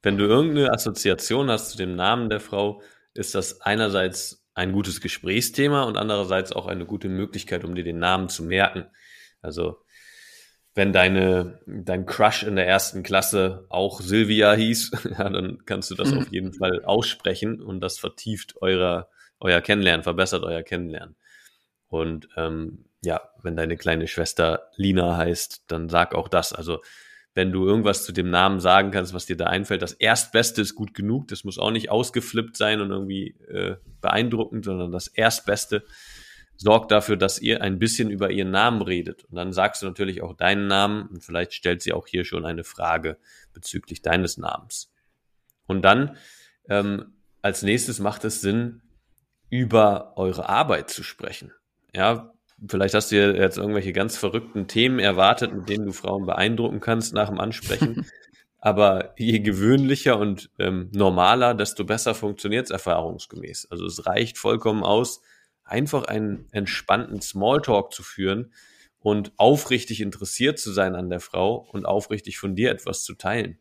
wenn 0.02 0.18
du 0.18 0.26
irgendeine 0.26 0.72
Assoziation 0.72 1.50
hast 1.50 1.70
zu 1.70 1.78
dem 1.78 1.96
Namen 1.96 2.28
der 2.28 2.40
Frau, 2.40 2.82
ist 3.14 3.34
das 3.34 3.62
einerseits 3.62 4.44
ein 4.54 4.72
gutes 4.72 5.00
Gesprächsthema 5.00 5.82
und 5.84 5.96
andererseits 5.96 6.52
auch 6.52 6.66
eine 6.66 6.86
gute 6.86 7.08
Möglichkeit, 7.08 7.64
um 7.64 7.74
dir 7.74 7.84
den 7.84 7.98
Namen 7.98 8.28
zu 8.28 8.44
merken. 8.44 8.86
Also 9.40 9.82
wenn 10.74 10.92
deine, 10.92 11.60
dein 11.66 12.04
Crush 12.04 12.42
in 12.42 12.56
der 12.56 12.66
ersten 12.66 13.02
Klasse 13.02 13.66
auch 13.68 14.00
Silvia 14.00 14.52
hieß, 14.54 14.90
ja, 15.18 15.30
dann 15.30 15.64
kannst 15.66 15.90
du 15.90 15.94
das 15.94 16.12
mhm. 16.12 16.18
auf 16.18 16.28
jeden 16.32 16.52
Fall 16.52 16.84
aussprechen 16.84 17.60
und 17.60 17.80
das 17.80 17.98
vertieft 17.98 18.56
euer, 18.60 19.08
euer 19.38 19.60
Kennenlernen, 19.60 20.02
verbessert 20.02 20.42
euer 20.42 20.62
Kennenlernen. 20.62 21.16
Und 21.88 22.28
ähm, 22.36 22.86
ja, 23.04 23.20
wenn 23.42 23.56
deine 23.56 23.76
kleine 23.76 24.08
Schwester 24.08 24.70
Lina 24.76 25.16
heißt, 25.16 25.64
dann 25.68 25.88
sag 25.88 26.14
auch 26.14 26.28
das. 26.28 26.52
Also 26.52 26.80
wenn 27.34 27.52
du 27.52 27.66
irgendwas 27.66 28.04
zu 28.04 28.12
dem 28.12 28.30
Namen 28.30 28.58
sagen 28.60 28.90
kannst, 28.90 29.12
was 29.12 29.26
dir 29.26 29.36
da 29.36 29.46
einfällt, 29.46 29.82
das 29.82 29.92
Erstbeste 29.92 30.62
ist 30.62 30.74
gut 30.74 30.94
genug. 30.94 31.28
Das 31.28 31.44
muss 31.44 31.58
auch 31.58 31.70
nicht 31.70 31.90
ausgeflippt 31.90 32.56
sein 32.56 32.80
und 32.80 32.90
irgendwie 32.90 33.36
äh, 33.48 33.76
beeindruckend, 34.00 34.64
sondern 34.64 34.90
das 34.92 35.08
Erstbeste 35.08 35.84
sorgt 36.56 36.90
dafür, 36.90 37.16
dass 37.16 37.40
ihr 37.40 37.62
ein 37.62 37.78
bisschen 37.78 38.10
über 38.10 38.30
ihren 38.30 38.50
Namen 38.50 38.82
redet. 38.82 39.24
Und 39.24 39.36
dann 39.36 39.52
sagst 39.52 39.82
du 39.82 39.86
natürlich 39.86 40.22
auch 40.22 40.34
deinen 40.34 40.66
Namen 40.66 41.06
und 41.08 41.22
vielleicht 41.22 41.52
stellt 41.52 41.82
sie 41.82 41.92
auch 41.92 42.06
hier 42.06 42.24
schon 42.24 42.46
eine 42.46 42.64
Frage 42.64 43.18
bezüglich 43.52 44.02
deines 44.02 44.38
Namens. 44.38 44.92
Und 45.66 45.82
dann 45.82 46.16
ähm, 46.68 47.14
als 47.42 47.62
nächstes 47.62 47.98
macht 47.98 48.24
es 48.24 48.40
Sinn, 48.40 48.80
über 49.50 50.14
eure 50.16 50.48
Arbeit 50.48 50.90
zu 50.90 51.02
sprechen. 51.02 51.52
Ja, 51.94 52.32
vielleicht 52.66 52.94
hast 52.94 53.12
du 53.12 53.16
jetzt 53.16 53.58
irgendwelche 53.58 53.92
ganz 53.92 54.16
verrückten 54.16 54.66
Themen 54.66 54.98
erwartet, 54.98 55.52
mit 55.52 55.68
denen 55.68 55.86
du 55.86 55.92
Frauen 55.92 56.26
beeindrucken 56.26 56.80
kannst 56.80 57.14
nach 57.14 57.28
dem 57.28 57.38
Ansprechen. 57.38 58.06
Aber 58.58 59.12
je 59.18 59.40
gewöhnlicher 59.40 60.18
und 60.18 60.50
ähm, 60.58 60.88
normaler, 60.92 61.52
desto 61.52 61.84
besser 61.84 62.14
funktioniert 62.14 62.64
es 62.64 62.70
erfahrungsgemäß. 62.70 63.68
Also 63.70 63.84
es 63.84 64.06
reicht 64.06 64.38
vollkommen 64.38 64.82
aus, 64.82 65.20
einfach 65.64 66.04
einen 66.04 66.46
entspannten 66.52 67.20
Smalltalk 67.20 67.92
zu 67.92 68.02
führen 68.02 68.52
und 68.98 69.32
aufrichtig 69.36 70.00
interessiert 70.00 70.58
zu 70.58 70.72
sein 70.72 70.94
an 70.94 71.10
der 71.10 71.20
Frau 71.20 71.56
und 71.56 71.84
aufrichtig 71.84 72.38
von 72.38 72.54
dir 72.54 72.70
etwas 72.70 73.02
zu 73.02 73.14
teilen. 73.14 73.58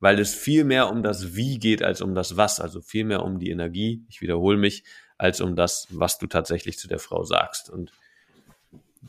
Weil 0.00 0.18
es 0.18 0.34
viel 0.34 0.64
mehr 0.64 0.90
um 0.90 1.02
das 1.02 1.34
Wie 1.34 1.58
geht 1.58 1.82
als 1.82 2.02
um 2.02 2.14
das 2.14 2.36
Was, 2.36 2.60
also 2.60 2.80
viel 2.80 3.04
mehr 3.04 3.22
um 3.22 3.38
die 3.38 3.50
Energie, 3.50 4.04
ich 4.08 4.20
wiederhole 4.20 4.58
mich, 4.58 4.84
als 5.16 5.40
um 5.40 5.56
das, 5.56 5.86
was 5.90 6.18
du 6.18 6.26
tatsächlich 6.26 6.78
zu 6.78 6.88
der 6.88 6.98
Frau 6.98 7.24
sagst. 7.24 7.70
Und 7.70 7.92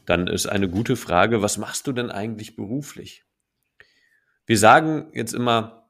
dann 0.05 0.27
ist 0.27 0.45
eine 0.45 0.69
gute 0.69 0.95
Frage, 0.95 1.41
was 1.41 1.57
machst 1.57 1.87
du 1.87 1.91
denn 1.91 2.11
eigentlich 2.11 2.55
beruflich? 2.55 3.23
Wir 4.45 4.57
sagen 4.57 5.09
jetzt 5.13 5.33
immer, 5.33 5.89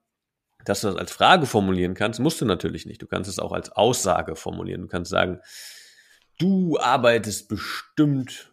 dass 0.63 0.81
du 0.81 0.87
das 0.87 0.95
als 0.95 1.11
Frage 1.11 1.45
formulieren 1.45 1.93
kannst, 1.93 2.19
musst 2.19 2.41
du 2.41 2.45
natürlich 2.45 2.85
nicht. 2.85 3.01
Du 3.01 3.07
kannst 3.07 3.29
es 3.29 3.39
auch 3.39 3.51
als 3.51 3.71
Aussage 3.71 4.35
formulieren. 4.35 4.81
Du 4.81 4.87
kannst 4.87 5.11
sagen, 5.11 5.41
du 6.37 6.77
arbeitest 6.79 7.49
bestimmt 7.49 8.51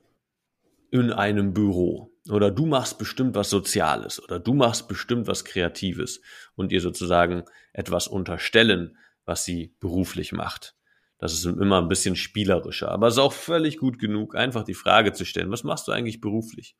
in 0.90 1.12
einem 1.12 1.54
Büro 1.54 2.12
oder 2.28 2.50
du 2.50 2.66
machst 2.66 2.98
bestimmt 2.98 3.34
was 3.34 3.50
Soziales 3.50 4.22
oder 4.22 4.38
du 4.38 4.54
machst 4.54 4.88
bestimmt 4.88 5.26
was 5.26 5.44
Kreatives 5.44 6.20
und 6.54 6.70
ihr 6.70 6.80
sozusagen 6.80 7.44
etwas 7.72 8.06
unterstellen, 8.06 8.96
was 9.24 9.44
sie 9.44 9.74
beruflich 9.80 10.32
macht. 10.32 10.76
Das 11.18 11.32
ist 11.32 11.44
immer 11.44 11.80
ein 11.80 11.88
bisschen 11.88 12.16
spielerischer, 12.16 12.90
aber 12.90 13.06
es 13.06 13.14
ist 13.14 13.20
auch 13.20 13.32
völlig 13.32 13.78
gut 13.78 13.98
genug, 13.98 14.34
einfach 14.34 14.64
die 14.64 14.74
Frage 14.74 15.12
zu 15.12 15.24
stellen, 15.24 15.50
was 15.50 15.64
machst 15.64 15.88
du 15.88 15.92
eigentlich 15.92 16.20
beruflich? 16.20 16.76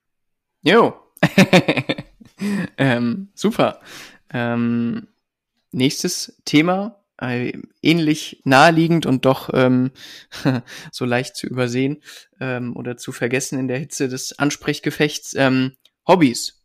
Jo, 0.63 0.95
ähm, 2.77 3.29
super. 3.35 3.81
Ähm, 4.31 5.09
nächstes 5.71 6.41
Thema 6.45 7.02
ähnlich 7.83 8.41
naheliegend 8.45 9.07
und 9.07 9.25
doch 9.25 9.51
ähm, 9.53 9.93
so 10.93 11.05
leicht 11.05 11.37
zu 11.37 11.47
übersehen 11.47 12.03
ähm, 12.41 12.77
oder 12.77 12.97
zu 12.97 13.13
vergessen 13.13 13.59
in 13.59 13.69
der 13.69 13.79
Hitze 13.79 14.09
des 14.09 14.39
Ansprechgefechts. 14.39 15.35
Ähm, 15.35 15.73
Hobbys. 16.07 16.63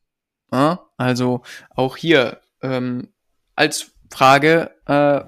Ja? 0.51 0.87
Also 0.97 1.43
auch 1.69 1.97
hier 1.97 2.41
ähm, 2.61 3.13
als 3.55 3.91
Frage 4.09 4.71
äh, 4.85 5.21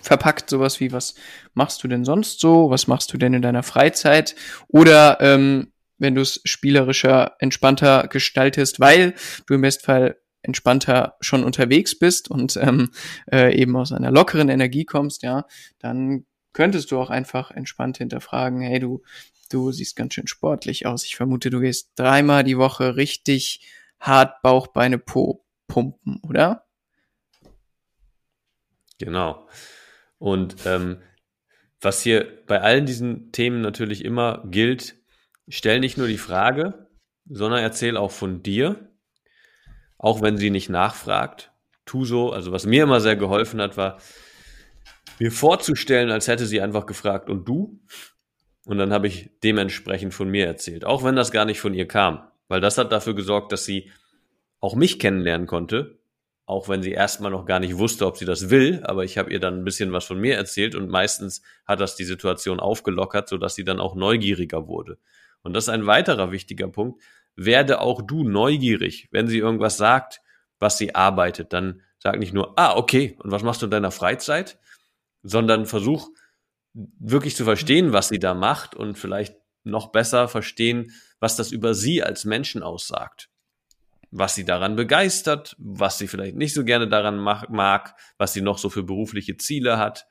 verpackt 0.00 0.50
sowas 0.50 0.80
wie, 0.80 0.92
was 0.92 1.14
machst 1.54 1.82
du 1.82 1.88
denn 1.88 2.04
sonst 2.04 2.40
so? 2.40 2.70
Was 2.70 2.86
machst 2.86 3.12
du 3.12 3.18
denn 3.18 3.34
in 3.34 3.42
deiner 3.42 3.62
Freizeit? 3.62 4.36
Oder 4.68 5.18
ähm, 5.20 5.72
wenn 5.98 6.14
du 6.14 6.20
es 6.20 6.40
spielerischer, 6.44 7.34
entspannter 7.40 8.06
gestaltest, 8.08 8.80
weil 8.80 9.14
du 9.46 9.54
im 9.54 9.62
Bestfall 9.62 10.16
entspannter 10.42 11.16
schon 11.20 11.44
unterwegs 11.44 11.98
bist 11.98 12.30
und 12.30 12.56
ähm, 12.56 12.90
äh, 13.30 13.54
eben 13.54 13.76
aus 13.76 13.92
einer 13.92 14.10
lockeren 14.10 14.48
Energie 14.48 14.84
kommst, 14.84 15.22
ja, 15.22 15.46
dann 15.78 16.26
könntest 16.52 16.90
du 16.90 16.98
auch 16.98 17.10
einfach 17.10 17.50
entspannt 17.50 17.98
hinterfragen, 17.98 18.60
hey, 18.60 18.80
du, 18.80 19.02
du 19.50 19.72
siehst 19.72 19.96
ganz 19.96 20.14
schön 20.14 20.26
sportlich 20.26 20.86
aus. 20.86 21.04
Ich 21.04 21.16
vermute, 21.16 21.50
du 21.50 21.60
gehst 21.60 21.92
dreimal 21.96 22.44
die 22.44 22.58
Woche 22.58 22.96
richtig 22.96 23.66
hart 24.00 24.42
Bauch, 24.42 24.68
Beine, 24.68 24.98
Po 24.98 25.44
pumpen, 25.66 26.20
oder? 26.22 26.66
Genau. 28.98 29.46
Und 30.18 30.56
ähm, 30.66 31.00
was 31.80 32.02
hier 32.02 32.42
bei 32.46 32.60
allen 32.60 32.86
diesen 32.86 33.30
Themen 33.30 33.60
natürlich 33.60 34.04
immer 34.04 34.42
gilt, 34.46 34.96
stell 35.46 35.78
nicht 35.78 35.96
nur 35.96 36.08
die 36.08 36.18
Frage, 36.18 36.88
sondern 37.26 37.60
erzähl 37.60 37.96
auch 37.96 38.10
von 38.10 38.42
dir 38.42 38.90
auch 39.98 40.22
wenn 40.22 40.38
sie 40.38 40.50
nicht 40.50 40.68
nachfragt. 40.68 41.52
Tu 41.84 42.04
so. 42.04 42.32
Also 42.32 42.52
was 42.52 42.66
mir 42.66 42.84
immer 42.84 43.00
sehr 43.00 43.16
geholfen 43.16 43.60
hat, 43.60 43.76
war 43.76 43.98
mir 45.18 45.32
vorzustellen, 45.32 46.10
als 46.10 46.28
hätte 46.28 46.46
sie 46.46 46.60
einfach 46.60 46.86
gefragt 46.86 47.28
und 47.28 47.46
du. 47.46 47.80
Und 48.64 48.78
dann 48.78 48.92
habe 48.92 49.06
ich 49.06 49.30
dementsprechend 49.42 50.14
von 50.14 50.28
mir 50.28 50.46
erzählt, 50.46 50.84
auch 50.84 51.02
wenn 51.02 51.16
das 51.16 51.30
gar 51.30 51.44
nicht 51.44 51.60
von 51.60 51.74
ihr 51.74 51.88
kam, 51.88 52.22
weil 52.48 52.60
das 52.60 52.78
hat 52.78 52.92
dafür 52.92 53.14
gesorgt, 53.14 53.50
dass 53.52 53.64
sie 53.64 53.90
auch 54.60 54.74
mich 54.74 54.98
kennenlernen 54.98 55.46
konnte 55.46 55.98
auch 56.48 56.66
wenn 56.70 56.82
sie 56.82 56.92
erstmal 56.92 57.30
noch 57.30 57.44
gar 57.44 57.60
nicht 57.60 57.76
wusste, 57.76 58.06
ob 58.06 58.16
sie 58.16 58.24
das 58.24 58.48
will, 58.48 58.80
aber 58.84 59.04
ich 59.04 59.18
habe 59.18 59.30
ihr 59.30 59.38
dann 59.38 59.58
ein 59.58 59.64
bisschen 59.64 59.92
was 59.92 60.06
von 60.06 60.18
mir 60.18 60.34
erzählt 60.34 60.74
und 60.74 60.88
meistens 60.88 61.42
hat 61.66 61.78
das 61.78 61.94
die 61.94 62.04
Situation 62.04 62.58
aufgelockert, 62.58 63.28
sodass 63.28 63.54
sie 63.54 63.64
dann 63.64 63.80
auch 63.80 63.94
neugieriger 63.94 64.66
wurde. 64.66 64.96
Und 65.42 65.52
das 65.52 65.64
ist 65.64 65.68
ein 65.68 65.86
weiterer 65.86 66.32
wichtiger 66.32 66.68
Punkt. 66.68 67.02
Werde 67.40 67.80
auch 67.80 68.02
du 68.02 68.28
neugierig. 68.28 69.08
Wenn 69.12 69.28
sie 69.28 69.38
irgendwas 69.38 69.76
sagt, 69.76 70.20
was 70.58 70.76
sie 70.76 70.94
arbeitet, 70.94 71.52
dann 71.52 71.82
sag 71.98 72.18
nicht 72.18 72.34
nur, 72.34 72.58
ah, 72.58 72.76
okay, 72.76 73.16
und 73.22 73.30
was 73.30 73.42
machst 73.42 73.62
du 73.62 73.66
in 73.66 73.70
deiner 73.70 73.92
Freizeit? 73.92 74.58
Sondern 75.22 75.66
versuch 75.66 76.08
wirklich 76.74 77.36
zu 77.36 77.44
verstehen, 77.44 77.92
was 77.92 78.08
sie 78.08 78.18
da 78.18 78.34
macht 78.34 78.74
und 78.74 78.98
vielleicht 78.98 79.36
noch 79.64 79.92
besser 79.92 80.28
verstehen, 80.28 80.92
was 81.20 81.36
das 81.36 81.52
über 81.52 81.74
sie 81.74 82.02
als 82.02 82.24
Menschen 82.24 82.62
aussagt 82.62 83.28
was 84.10 84.34
sie 84.34 84.44
daran 84.44 84.76
begeistert, 84.76 85.54
was 85.58 85.98
sie 85.98 86.08
vielleicht 86.08 86.36
nicht 86.36 86.54
so 86.54 86.64
gerne 86.64 86.88
daran 86.88 87.18
mag, 87.18 87.94
was 88.16 88.32
sie 88.32 88.40
noch 88.40 88.58
so 88.58 88.70
für 88.70 88.82
berufliche 88.82 89.36
Ziele 89.36 89.78
hat. 89.78 90.06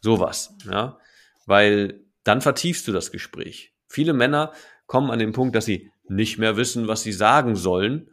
Sowas, 0.00 0.54
ja. 0.70 0.98
Weil 1.46 2.00
dann 2.24 2.40
vertiefst 2.40 2.88
du 2.88 2.92
das 2.92 3.12
Gespräch. 3.12 3.72
Viele 3.88 4.12
Männer 4.12 4.52
kommen 4.86 5.10
an 5.10 5.18
den 5.18 5.32
Punkt, 5.32 5.54
dass 5.54 5.64
sie 5.64 5.92
nicht 6.08 6.38
mehr 6.38 6.56
wissen, 6.56 6.88
was 6.88 7.02
sie 7.02 7.12
sagen 7.12 7.56
sollen 7.56 8.10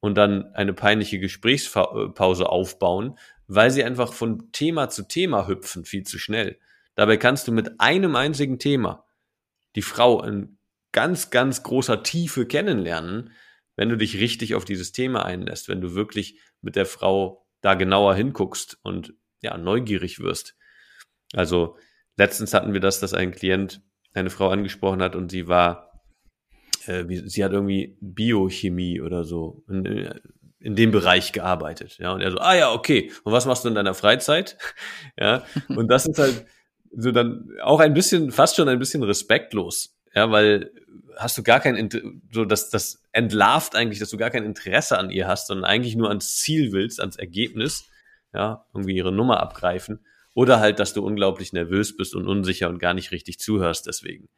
und 0.00 0.16
dann 0.16 0.54
eine 0.54 0.72
peinliche 0.72 1.18
Gesprächspause 1.18 2.48
aufbauen, 2.48 3.18
weil 3.46 3.70
sie 3.70 3.84
einfach 3.84 4.12
von 4.12 4.50
Thema 4.52 4.88
zu 4.88 5.06
Thema 5.06 5.46
hüpfen, 5.46 5.84
viel 5.84 6.04
zu 6.04 6.18
schnell. 6.18 6.58
Dabei 6.94 7.16
kannst 7.16 7.48
du 7.48 7.52
mit 7.52 7.80
einem 7.80 8.16
einzigen 8.16 8.58
Thema 8.58 9.04
die 9.76 9.82
Frau 9.82 10.22
in 10.22 10.58
ganz, 10.92 11.30
ganz 11.30 11.62
großer 11.62 12.02
Tiefe 12.02 12.46
kennenlernen, 12.46 13.32
wenn 13.76 13.88
du 13.88 13.96
dich 13.96 14.20
richtig 14.20 14.54
auf 14.54 14.64
dieses 14.64 14.92
Thema 14.92 15.24
einlässt, 15.24 15.68
wenn 15.68 15.80
du 15.80 15.94
wirklich 15.94 16.38
mit 16.60 16.76
der 16.76 16.86
Frau 16.86 17.44
da 17.60 17.74
genauer 17.74 18.14
hinguckst 18.14 18.78
und 18.82 19.14
ja, 19.40 19.58
neugierig 19.58 20.20
wirst. 20.20 20.56
Also 21.32 21.76
letztens 22.16 22.54
hatten 22.54 22.72
wir 22.72 22.80
das, 22.80 23.00
dass 23.00 23.14
ein 23.14 23.32
Klient 23.32 23.82
eine 24.12 24.30
Frau 24.30 24.48
angesprochen 24.48 25.02
hat 25.02 25.16
und 25.16 25.30
sie 25.30 25.48
war, 25.48 25.93
äh, 26.88 27.08
wie, 27.08 27.28
sie 27.28 27.44
hat 27.44 27.52
irgendwie 27.52 27.96
Biochemie 28.00 29.00
oder 29.00 29.24
so 29.24 29.64
in, 29.68 30.10
in 30.60 30.76
dem 30.76 30.90
Bereich 30.90 31.32
gearbeitet. 31.32 31.98
Ja, 31.98 32.12
und 32.12 32.20
er 32.20 32.30
so, 32.30 32.38
ah 32.38 32.54
ja, 32.54 32.72
okay. 32.72 33.12
Und 33.22 33.32
was 33.32 33.46
machst 33.46 33.64
du 33.64 33.68
in 33.68 33.74
deiner 33.74 33.94
Freizeit? 33.94 34.56
ja, 35.18 35.44
und 35.68 35.88
das 35.88 36.06
ist 36.06 36.18
halt 36.18 36.46
so 36.96 37.10
dann 37.10 37.48
auch 37.62 37.80
ein 37.80 37.94
bisschen, 37.94 38.30
fast 38.32 38.56
schon 38.56 38.68
ein 38.68 38.78
bisschen 38.78 39.02
respektlos. 39.02 39.96
Ja, 40.14 40.30
weil 40.30 40.70
hast 41.16 41.36
du 41.36 41.42
gar 41.42 41.60
kein, 41.60 41.88
so 42.32 42.44
das, 42.44 42.70
das 42.70 43.02
entlarvt 43.12 43.76
eigentlich, 43.76 43.98
dass 43.98 44.10
du 44.10 44.16
gar 44.16 44.30
kein 44.30 44.44
Interesse 44.44 44.98
an 44.98 45.10
ihr 45.10 45.26
hast, 45.26 45.48
sondern 45.48 45.64
eigentlich 45.64 45.96
nur 45.96 46.08
ans 46.08 46.36
Ziel 46.36 46.72
willst, 46.72 47.00
ans 47.00 47.16
Ergebnis, 47.16 47.90
ja, 48.32 48.66
irgendwie 48.74 48.96
ihre 48.96 49.12
Nummer 49.12 49.40
abgreifen. 49.40 50.00
Oder 50.34 50.60
halt, 50.60 50.80
dass 50.80 50.94
du 50.94 51.04
unglaublich 51.04 51.52
nervös 51.52 51.96
bist 51.96 52.14
und 52.14 52.26
unsicher 52.26 52.68
und 52.68 52.78
gar 52.78 52.94
nicht 52.94 53.12
richtig 53.12 53.38
zuhörst 53.38 53.86
deswegen. 53.86 54.28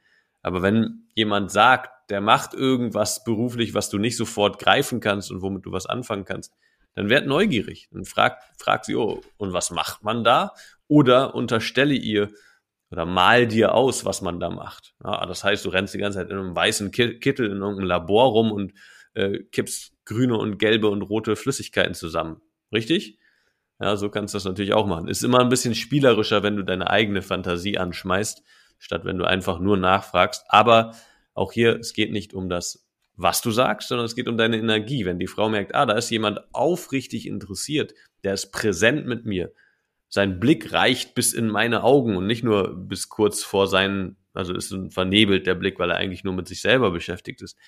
Aber 0.46 0.62
wenn 0.62 1.08
jemand 1.16 1.50
sagt, 1.50 2.08
der 2.08 2.20
macht 2.20 2.54
irgendwas 2.54 3.24
beruflich, 3.24 3.74
was 3.74 3.90
du 3.90 3.98
nicht 3.98 4.16
sofort 4.16 4.60
greifen 4.60 5.00
kannst 5.00 5.32
und 5.32 5.42
womit 5.42 5.66
du 5.66 5.72
was 5.72 5.86
anfangen 5.86 6.24
kannst, 6.24 6.54
dann 6.94 7.08
werd 7.08 7.26
neugierig. 7.26 7.88
Dann 7.90 8.04
frag, 8.04 8.40
frag 8.56 8.84
sie, 8.84 8.94
oh, 8.94 9.22
und 9.38 9.52
was 9.52 9.72
macht 9.72 10.04
man 10.04 10.22
da? 10.22 10.52
Oder 10.86 11.34
unterstelle 11.34 11.94
ihr, 11.94 12.30
oder 12.92 13.06
mal 13.06 13.48
dir 13.48 13.74
aus, 13.74 14.04
was 14.04 14.22
man 14.22 14.38
da 14.38 14.48
macht. 14.48 14.94
Ja, 15.02 15.26
das 15.26 15.42
heißt, 15.42 15.64
du 15.64 15.70
rennst 15.70 15.94
die 15.94 15.98
ganze 15.98 16.18
Zeit 16.18 16.30
in 16.30 16.38
einem 16.38 16.54
weißen 16.54 16.92
Kittel 16.92 17.46
in 17.46 17.56
irgendeinem 17.56 17.88
Labor 17.88 18.30
rum 18.30 18.52
und 18.52 18.72
äh, 19.14 19.40
kippst 19.50 19.94
grüne 20.04 20.36
und 20.36 20.58
gelbe 20.58 20.88
und 20.90 21.02
rote 21.02 21.34
Flüssigkeiten 21.34 21.94
zusammen. 21.94 22.40
Richtig? 22.72 23.18
Ja, 23.80 23.96
so 23.96 24.10
kannst 24.10 24.32
du 24.32 24.36
das 24.36 24.44
natürlich 24.44 24.74
auch 24.74 24.86
machen. 24.86 25.08
Ist 25.08 25.24
immer 25.24 25.40
ein 25.40 25.48
bisschen 25.48 25.74
spielerischer, 25.74 26.44
wenn 26.44 26.54
du 26.54 26.62
deine 26.62 26.88
eigene 26.88 27.22
Fantasie 27.22 27.78
anschmeißt, 27.78 28.44
statt 28.86 29.04
wenn 29.04 29.18
du 29.18 29.24
einfach 29.24 29.58
nur 29.58 29.76
nachfragst. 29.76 30.44
Aber 30.48 30.94
auch 31.34 31.52
hier, 31.52 31.78
es 31.80 31.92
geht 31.92 32.12
nicht 32.12 32.34
um 32.34 32.48
das, 32.48 32.88
was 33.16 33.42
du 33.42 33.50
sagst, 33.50 33.88
sondern 33.88 34.06
es 34.06 34.14
geht 34.14 34.28
um 34.28 34.38
deine 34.38 34.58
Energie. 34.58 35.04
Wenn 35.04 35.18
die 35.18 35.26
Frau 35.26 35.48
merkt, 35.48 35.74
ah, 35.74 35.86
da 35.86 35.94
ist 35.94 36.08
jemand 36.10 36.40
aufrichtig 36.54 37.26
interessiert, 37.26 37.94
der 38.22 38.34
ist 38.34 38.52
präsent 38.52 39.06
mit 39.06 39.26
mir, 39.26 39.52
sein 40.08 40.38
Blick 40.38 40.72
reicht 40.72 41.14
bis 41.14 41.32
in 41.32 41.48
meine 41.48 41.82
Augen 41.82 42.16
und 42.16 42.28
nicht 42.28 42.44
nur 42.44 42.76
bis 42.76 43.08
kurz 43.08 43.42
vor 43.42 43.66
seinen, 43.66 44.16
also 44.34 44.54
ist 44.54 44.70
ein 44.70 44.92
vernebelt 44.92 45.48
der 45.48 45.56
Blick, 45.56 45.80
weil 45.80 45.90
er 45.90 45.96
eigentlich 45.96 46.22
nur 46.22 46.34
mit 46.34 46.46
sich 46.46 46.60
selber 46.60 46.92
beschäftigt 46.92 47.42
ist. 47.42 47.58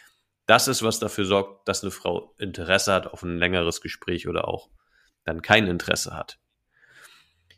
Das 0.46 0.68
ist, 0.68 0.84
was 0.84 1.00
dafür 1.00 1.24
sorgt, 1.24 1.68
dass 1.68 1.82
eine 1.82 1.90
Frau 1.90 2.32
Interesse 2.38 2.92
hat 2.92 3.08
auf 3.08 3.24
ein 3.24 3.38
längeres 3.38 3.80
Gespräch 3.80 4.28
oder 4.28 4.46
auch 4.46 4.70
dann 5.24 5.42
kein 5.42 5.66
Interesse 5.66 6.16
hat. 6.16 6.38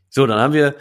So, 0.09 0.27
dann 0.27 0.40
haben 0.40 0.55
wir 0.55 0.77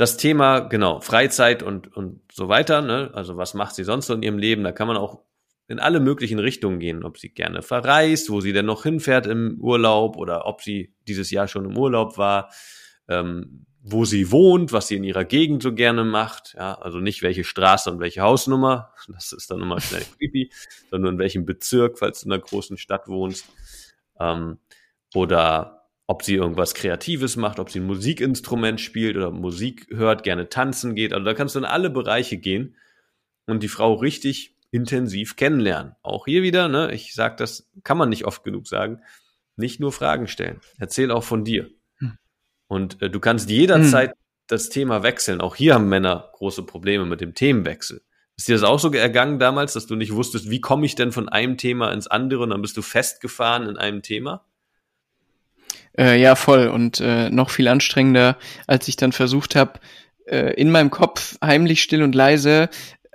das 0.00 0.16
Thema, 0.16 0.60
genau, 0.60 1.00
Freizeit 1.00 1.62
und, 1.62 1.94
und 1.94 2.20
so 2.32 2.48
weiter, 2.48 2.80
ne? 2.80 3.10
Also 3.12 3.36
was 3.36 3.52
macht 3.52 3.74
sie 3.74 3.84
sonst 3.84 4.06
so 4.06 4.14
in 4.14 4.22
ihrem 4.22 4.38
Leben? 4.38 4.64
Da 4.64 4.72
kann 4.72 4.88
man 4.88 4.96
auch 4.96 5.20
in 5.68 5.78
alle 5.78 6.00
möglichen 6.00 6.38
Richtungen 6.38 6.80
gehen, 6.80 7.04
ob 7.04 7.18
sie 7.18 7.28
gerne 7.28 7.60
verreist, 7.60 8.30
wo 8.30 8.40
sie 8.40 8.54
denn 8.54 8.64
noch 8.64 8.84
hinfährt 8.84 9.26
im 9.26 9.58
Urlaub 9.60 10.16
oder 10.16 10.46
ob 10.46 10.62
sie 10.62 10.94
dieses 11.06 11.30
Jahr 11.30 11.48
schon 11.48 11.66
im 11.66 11.76
Urlaub 11.76 12.16
war, 12.16 12.50
ähm, 13.08 13.66
wo 13.82 14.06
sie 14.06 14.30
wohnt, 14.30 14.72
was 14.72 14.88
sie 14.88 14.96
in 14.96 15.04
ihrer 15.04 15.24
Gegend 15.24 15.62
so 15.62 15.74
gerne 15.74 16.02
macht. 16.02 16.54
Ja, 16.56 16.78
also 16.80 16.98
nicht 16.98 17.22
welche 17.22 17.44
Straße 17.44 17.90
und 17.90 18.00
welche 18.00 18.22
Hausnummer, 18.22 18.94
das 19.08 19.32
ist 19.32 19.50
dann 19.50 19.60
immer 19.60 19.80
schnell 19.80 20.04
creepy, 20.18 20.50
sondern 20.90 21.14
in 21.14 21.18
welchem 21.18 21.44
Bezirk, 21.44 21.98
falls 21.98 22.20
du 22.20 22.26
in 22.26 22.32
einer 22.32 22.42
großen 22.42 22.78
Stadt 22.78 23.06
wohnst. 23.06 23.44
Ähm, 24.18 24.58
oder 25.14 25.79
ob 26.10 26.24
sie 26.24 26.34
irgendwas 26.34 26.74
Kreatives 26.74 27.36
macht, 27.36 27.60
ob 27.60 27.70
sie 27.70 27.78
ein 27.78 27.86
Musikinstrument 27.86 28.80
spielt 28.80 29.16
oder 29.16 29.30
Musik 29.30 29.86
hört, 29.90 30.24
gerne 30.24 30.48
tanzen 30.48 30.96
geht. 30.96 31.12
Also 31.12 31.24
da 31.24 31.34
kannst 31.34 31.54
du 31.54 31.60
in 31.60 31.64
alle 31.64 31.88
Bereiche 31.88 32.36
gehen 32.36 32.74
und 33.46 33.62
die 33.62 33.68
Frau 33.68 33.94
richtig 33.94 34.56
intensiv 34.72 35.36
kennenlernen. 35.36 35.94
Auch 36.02 36.24
hier 36.24 36.42
wieder, 36.42 36.66
ne, 36.66 36.92
ich 36.92 37.14
sag 37.14 37.36
das, 37.36 37.70
kann 37.84 37.96
man 37.96 38.08
nicht 38.08 38.24
oft 38.24 38.42
genug 38.42 38.66
sagen, 38.66 39.02
nicht 39.54 39.78
nur 39.78 39.92
Fragen 39.92 40.26
stellen. 40.26 40.60
Erzähl 40.78 41.12
auch 41.12 41.22
von 41.22 41.44
dir. 41.44 41.70
Und 42.66 43.00
äh, 43.00 43.08
du 43.08 43.20
kannst 43.20 43.48
jederzeit 43.48 44.10
hm. 44.10 44.16
das 44.48 44.68
Thema 44.68 45.04
wechseln. 45.04 45.40
Auch 45.40 45.54
hier 45.54 45.74
haben 45.74 45.88
Männer 45.88 46.30
große 46.32 46.64
Probleme 46.64 47.06
mit 47.06 47.20
dem 47.20 47.36
Themenwechsel. 47.36 48.02
Ist 48.36 48.48
dir 48.48 48.56
das 48.56 48.64
auch 48.64 48.80
so 48.80 48.92
ergangen 48.92 49.38
damals, 49.38 49.74
dass 49.74 49.86
du 49.86 49.94
nicht 49.94 50.12
wusstest, 50.12 50.50
wie 50.50 50.60
komme 50.60 50.86
ich 50.86 50.96
denn 50.96 51.12
von 51.12 51.28
einem 51.28 51.56
Thema 51.56 51.92
ins 51.92 52.08
andere 52.08 52.42
und 52.42 52.50
dann 52.50 52.62
bist 52.62 52.76
du 52.76 52.82
festgefahren 52.82 53.68
in 53.68 53.76
einem 53.76 54.02
Thema? 54.02 54.44
Äh, 55.98 56.20
ja, 56.20 56.34
voll. 56.34 56.68
Und 56.68 57.00
äh, 57.00 57.30
noch 57.30 57.50
viel 57.50 57.68
anstrengender, 57.68 58.36
als 58.66 58.88
ich 58.88 58.96
dann 58.96 59.12
versucht 59.12 59.56
habe, 59.56 59.80
äh, 60.26 60.54
in 60.54 60.70
meinem 60.70 60.90
Kopf 60.90 61.36
heimlich 61.42 61.82
still 61.82 62.02
und 62.02 62.14
leise 62.14 62.68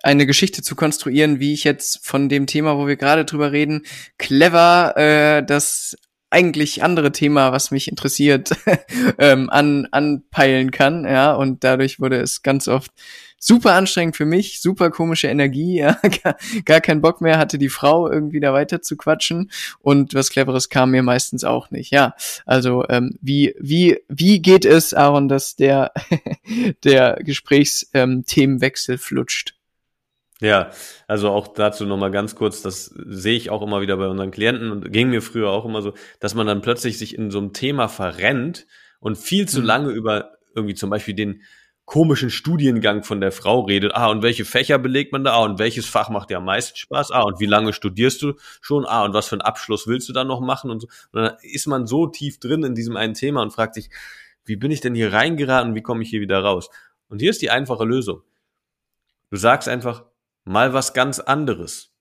eine 0.03 0.27
Geschichte 0.27 0.61
zu 0.61 0.75
konstruieren, 0.75 1.39
wie 1.39 1.53
ich 1.53 1.63
jetzt 1.63 2.05
von 2.05 2.29
dem 2.29 2.45
Thema, 2.45 2.77
wo 2.77 2.85
wir 2.85 2.95
gerade 2.95 3.25
drüber 3.25 3.51
reden, 3.51 3.85
clever 4.17 4.95
äh, 4.97 5.43
das 5.43 5.97
eigentlich 6.29 6.83
andere 6.83 7.11
Thema, 7.11 7.51
was 7.51 7.71
mich 7.71 7.87
interessiert, 7.87 8.51
ähm, 9.19 9.49
an, 9.49 9.87
anpeilen 9.91 10.69
kann, 10.71 11.05
ja, 11.05 11.33
und 11.33 11.63
dadurch 11.63 11.99
wurde 11.99 12.17
es 12.17 12.43
ganz 12.43 12.67
oft 12.67 12.91
super 13.45 13.73
anstrengend 13.73 14.15
für 14.15 14.25
mich, 14.25 14.61
super 14.61 14.89
komische 14.89 15.27
Energie, 15.27 15.77
ja, 15.79 15.99
gar, 16.23 16.35
gar 16.65 16.81
keinen 16.81 17.01
Bock 17.01 17.21
mehr 17.21 17.37
hatte 17.37 17.57
die 17.57 17.69
Frau 17.69 18.09
irgendwie 18.09 18.39
da 18.39 18.53
weiter 18.53 18.81
zu 18.81 18.97
quatschen 18.97 19.51
und 19.79 20.13
was 20.13 20.29
Cleveres 20.29 20.69
kam 20.69 20.91
mir 20.91 21.03
meistens 21.03 21.43
auch 21.43 21.69
nicht, 21.71 21.91
ja. 21.91 22.15
Also 22.45 22.85
ähm, 22.89 23.17
wie 23.21 23.55
wie 23.59 23.99
wie 24.07 24.41
geht 24.41 24.65
es, 24.65 24.93
Aaron, 24.93 25.27
dass 25.27 25.55
der 25.55 25.91
der 26.83 27.19
Gesprächsthemenwechsel 27.23 28.95
ähm, 28.95 28.99
flutscht? 28.99 29.55
Ja, 30.41 30.71
also 31.07 31.29
auch 31.29 31.47
dazu 31.47 31.85
nochmal 31.85 32.11
ganz 32.11 32.35
kurz, 32.35 32.61
das 32.61 32.85
sehe 32.85 33.37
ich 33.37 33.49
auch 33.49 33.61
immer 33.61 33.79
wieder 33.79 33.95
bei 33.95 34.07
unseren 34.07 34.31
Klienten 34.31 34.69
und 34.69 34.91
ging 34.91 35.09
mir 35.09 35.21
früher 35.21 35.49
auch 35.49 35.63
immer 35.63 35.81
so, 35.81 35.93
dass 36.19 36.35
man 36.35 36.45
dann 36.45 36.61
plötzlich 36.61 36.97
sich 36.97 37.17
in 37.17 37.31
so 37.31 37.37
einem 37.37 37.53
Thema 37.53 37.87
verrennt 37.87 38.67
und 38.99 39.17
viel 39.17 39.47
zu 39.47 39.61
mhm. 39.61 39.65
lange 39.65 39.89
über 39.91 40.31
irgendwie 40.53 40.75
zum 40.75 40.89
Beispiel 40.89 41.13
den 41.13 41.41
komischen 41.85 42.31
Studiengang 42.31 43.03
von 43.03 43.21
der 43.21 43.31
Frau 43.31 43.61
redet. 43.61 43.93
Ah, 43.93 44.07
und 44.07 44.23
welche 44.23 44.43
Fächer 44.43 44.79
belegt 44.79 45.11
man 45.11 45.23
da? 45.23 45.33
Ah, 45.33 45.43
und 45.43 45.59
welches 45.59 45.85
Fach 45.85 46.09
macht 46.09 46.31
dir 46.31 46.37
am 46.37 46.45
meisten 46.45 46.75
Spaß? 46.75 47.11
Ah, 47.11 47.21
und 47.21 47.39
wie 47.39 47.45
lange 47.45 47.73
studierst 47.73 48.21
du 48.21 48.33
schon? 48.61 48.85
Ah, 48.85 49.05
und 49.05 49.13
was 49.13 49.27
für 49.27 49.35
einen 49.35 49.41
Abschluss 49.41 49.87
willst 49.87 50.09
du 50.09 50.13
dann 50.13 50.27
noch 50.27 50.41
machen? 50.41 50.71
Und, 50.71 50.81
so. 50.81 50.87
und 51.11 51.21
dann 51.21 51.37
ist 51.41 51.67
man 51.67 51.85
so 51.85 52.07
tief 52.07 52.39
drin 52.39 52.63
in 52.63 52.73
diesem 52.73 52.97
einen 52.97 53.13
Thema 53.13 53.41
und 53.41 53.51
fragt 53.51 53.75
sich, 53.75 53.89
wie 54.45 54.55
bin 54.55 54.71
ich 54.71 54.81
denn 54.81 54.95
hier 54.95 55.13
reingeraten? 55.13 55.75
Wie 55.75 55.81
komme 55.81 56.03
ich 56.03 56.09
hier 56.09 56.21
wieder 56.21 56.39
raus? 56.39 56.69
Und 57.07 57.19
hier 57.19 57.29
ist 57.29 57.41
die 57.41 57.51
einfache 57.51 57.85
Lösung. 57.85 58.21
Du 59.29 59.37
sagst 59.37 59.67
einfach, 59.67 60.03
mal 60.43 60.73
was 60.73 60.93
ganz 60.93 61.19
anderes. 61.19 61.91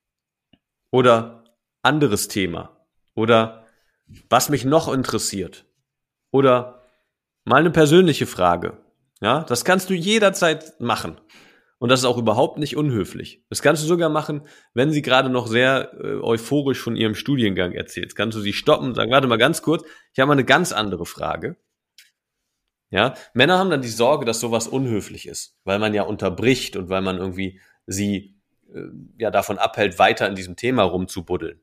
Oder 0.91 1.45
anderes 1.83 2.29
Thema. 2.29 2.71
Oder 3.15 3.65
was 4.31 4.49
mich 4.49 4.65
noch 4.65 4.93
interessiert. 4.93 5.67
Oder 6.31 6.83
mal 7.45 7.61
eine 7.61 7.71
persönliche 7.71 8.27
Frage. 8.27 8.79
Ja, 9.25 9.43
das 9.43 9.65
kannst 9.65 9.89
du 9.89 9.95
jederzeit 9.95 10.79
machen. 10.81 11.19
Und 11.79 11.89
das 11.89 12.01
ist 12.01 12.05
auch 12.05 12.19
überhaupt 12.19 12.59
nicht 12.59 12.77
unhöflich. 12.77 13.43
Das 13.49 13.63
kannst 13.63 13.83
du 13.83 13.87
sogar 13.87 14.11
machen, 14.11 14.43
wenn 14.75 14.91
sie 14.93 15.01
gerade 15.01 15.31
noch 15.31 15.47
sehr 15.47 15.95
äh, 15.95 16.21
euphorisch 16.21 16.79
von 16.79 16.95
ihrem 16.95 17.15
Studiengang 17.15 17.73
erzählt. 17.73 18.15
Kannst 18.17 18.37
du 18.37 18.43
sie 18.43 18.53
stoppen 18.53 18.89
und 18.89 18.95
sagen, 18.97 19.11
warte 19.11 19.27
mal 19.27 19.39
ganz 19.39 19.63
kurz, 19.63 19.83
ich 20.13 20.21
habe 20.21 20.29
mal 20.29 20.35
eine 20.35 20.45
ganz 20.45 20.73
andere 20.73 21.07
Frage. 21.07 21.57
Ja, 22.91 23.15
Männer 23.33 23.59
haben 23.59 23.71
dann 23.71 23.81
die 23.81 23.89
Sorge, 23.89 24.27
dass 24.27 24.41
sowas 24.41 24.69
unhöflich 24.69 25.27
ist, 25.27 25.57
weil 25.65 25.79
man 25.79 25.95
ja 25.95 26.03
unterbricht 26.03 26.77
und 26.77 26.91
weil 26.91 27.01
man 27.01 27.17
irgendwie 27.17 27.63
sie 27.87 28.39
äh, 28.75 28.83
ja 29.17 29.31
davon 29.31 29.57
abhält, 29.57 29.99
weiter 29.99 30.29
in 30.29 30.35
diesem 30.35 30.57
Thema 30.57 30.83
rumzubuddeln. 30.83 31.63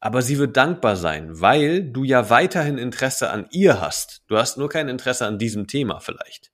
Aber 0.00 0.20
sie 0.20 0.38
wird 0.38 0.56
dankbar 0.56 0.96
sein, 0.96 1.40
weil 1.40 1.84
du 1.84 2.02
ja 2.02 2.28
weiterhin 2.28 2.76
Interesse 2.76 3.30
an 3.30 3.46
ihr 3.52 3.80
hast. 3.80 4.24
Du 4.26 4.36
hast 4.36 4.58
nur 4.58 4.68
kein 4.68 4.88
Interesse 4.88 5.26
an 5.26 5.38
diesem 5.38 5.68
Thema 5.68 6.00
vielleicht. 6.00 6.51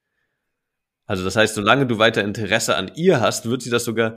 Also 1.09 1.25
das 1.25 1.37
heißt, 1.37 1.55
solange 1.55 1.87
du 1.87 1.99
weiter 1.99 2.23
Interesse 2.23 2.77
an 2.77 2.93
ihr 2.95 3.21
hast, 3.21 3.49
wird 3.49 3.63
sie 3.63 3.71
das 3.71 3.85
sogar 3.85 4.17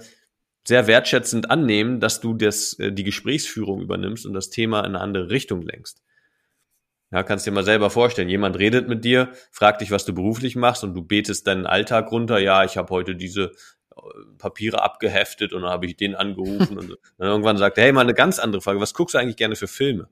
sehr 0.68 0.88
wertschätzend 0.88 1.50
annehmen, 1.50 2.02
dass 2.02 2.20
du 2.20 2.34
das, 2.36 2.78
äh, 2.78 2.92
die 2.92 3.06
Gesprächsführung 3.06 3.82
übernimmst 3.82 4.26
und 4.26 4.34
das 4.34 4.50
Thema 4.50 4.82
in 4.82 4.88
eine 4.88 5.00
andere 5.00 5.30
Richtung 5.30 5.62
lenkst. 5.64 6.04
Ja, 7.10 7.24
kannst 7.24 7.48
dir 7.48 7.52
mal 7.52 7.64
selber 7.64 7.90
vorstellen, 7.90 8.30
jemand 8.30 8.60
redet 8.60 8.88
mit 8.88 9.04
dir, 9.04 9.32
fragt 9.52 9.82
dich, 9.82 9.90
was 9.90 10.06
du 10.06 10.14
beruflich 10.14 10.56
machst 10.56 10.84
und 10.84 10.94
du 10.94 11.02
betest 11.02 11.48
deinen 11.48 11.66
Alltag 11.66 12.12
runter, 12.12 12.40
ja, 12.40 12.64
ich 12.64 12.78
habe 12.78 12.90
heute 12.94 13.16
diese 13.16 13.54
Papiere 14.38 14.82
abgeheftet 14.82 15.54
und 15.54 15.62
dann 15.62 15.72
habe 15.72 15.86
ich 15.86 15.96
den 15.96 16.16
angerufen 16.16 16.78
und 16.78 16.90
dann 17.18 17.28
irgendwann 17.28 17.58
sagt 17.58 17.78
er, 17.78 17.86
hey, 17.86 17.94
mal 17.94 18.02
eine 18.02 18.14
ganz 18.14 18.38
andere 18.38 18.62
Frage, 18.62 18.82
was 18.82 18.94
guckst 18.94 19.16
du 19.16 19.18
eigentlich 19.18 19.38
gerne 19.38 19.56
für 19.56 19.68
Filme? 19.68 20.10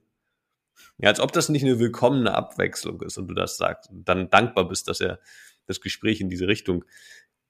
Ja, 0.98 1.10
als 1.10 1.20
ob 1.20 1.32
das 1.32 1.50
nicht 1.50 1.63
eine 1.63 1.80
willkommene 1.80 2.34
Abwechslung 2.34 3.02
ist 3.02 3.18
und 3.18 3.28
du 3.28 3.34
das 3.34 3.58
sagst 3.58 3.89
und 3.89 4.08
dann 4.08 4.30
dankbar 4.30 4.68
bist, 4.68 4.88
dass 4.88 5.00
er 5.00 5.20
das 5.69 5.82
Gespräch 5.82 6.21
in 6.21 6.29
diese 6.29 6.47
Richtung 6.47 6.86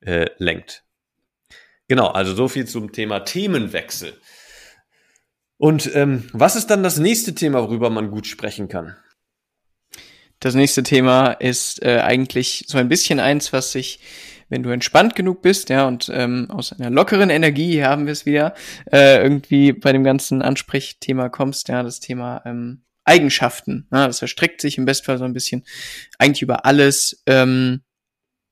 äh, 0.02 0.28
lenkt. 0.38 0.84
Genau, 1.88 2.08
also 2.08 2.36
so 2.36 2.48
viel 2.48 2.68
zum 2.68 2.92
Thema 2.92 3.22
Themenwechsel. 3.22 4.14
Und 5.58 5.94
ähm, 5.96 6.30
was 6.32 6.56
ist 6.56 6.68
dann 6.68 6.84
das 6.84 7.00
nächste 7.00 7.36
Thema, 7.36 7.62
worüber 7.62 7.90
man 7.90 8.12
gut 8.12 8.28
sprechen 8.28 8.70
kann? 8.70 8.96
Das 10.40 10.56
nächste 10.56 10.84
Thema 10.84 11.32
ist 11.32 11.84
äh, 11.84 12.00
eigentlich 12.00 12.66
so 12.68 12.78
ein 12.78 12.88
bisschen 12.88 13.20
eins, 13.20 13.52
was 13.52 13.72
sich 13.74 14.00
wenn 14.50 14.64
du 14.64 14.72
entspannt 14.72 15.16
genug 15.16 15.42
bist, 15.42 15.70
ja, 15.70 15.88
und 15.88 16.10
ähm, 16.12 16.48
aus 16.50 16.74
einer 16.74 16.90
lockeren 16.90 17.30
Energie, 17.30 17.72
hier 17.72 17.88
haben 17.88 18.06
wir 18.06 18.14
es 18.14 18.26
wieder, 18.26 18.56
äh, 18.92 19.22
irgendwie 19.22 19.72
bei 19.74 19.94
dem 19.94 20.04
ganzen 20.04 20.42
Ansprechthema 20.42 21.30
kommst, 21.30 21.70
ja, 21.70 21.84
das 21.84 22.00
Thema 22.00 22.42
ähm, 22.46 22.84
Eigenschaften. 23.06 23.88
Ja, 23.92 24.08
das 24.08 24.22
erstreckt 24.22 24.62
sich 24.62 24.78
im 24.78 24.86
Bestfall 24.86 25.18
so 25.18 25.24
ein 25.24 25.34
bisschen 25.34 25.66
eigentlich 26.18 26.42
über 26.42 26.66
alles, 26.66 27.24
ähm, 27.28 27.82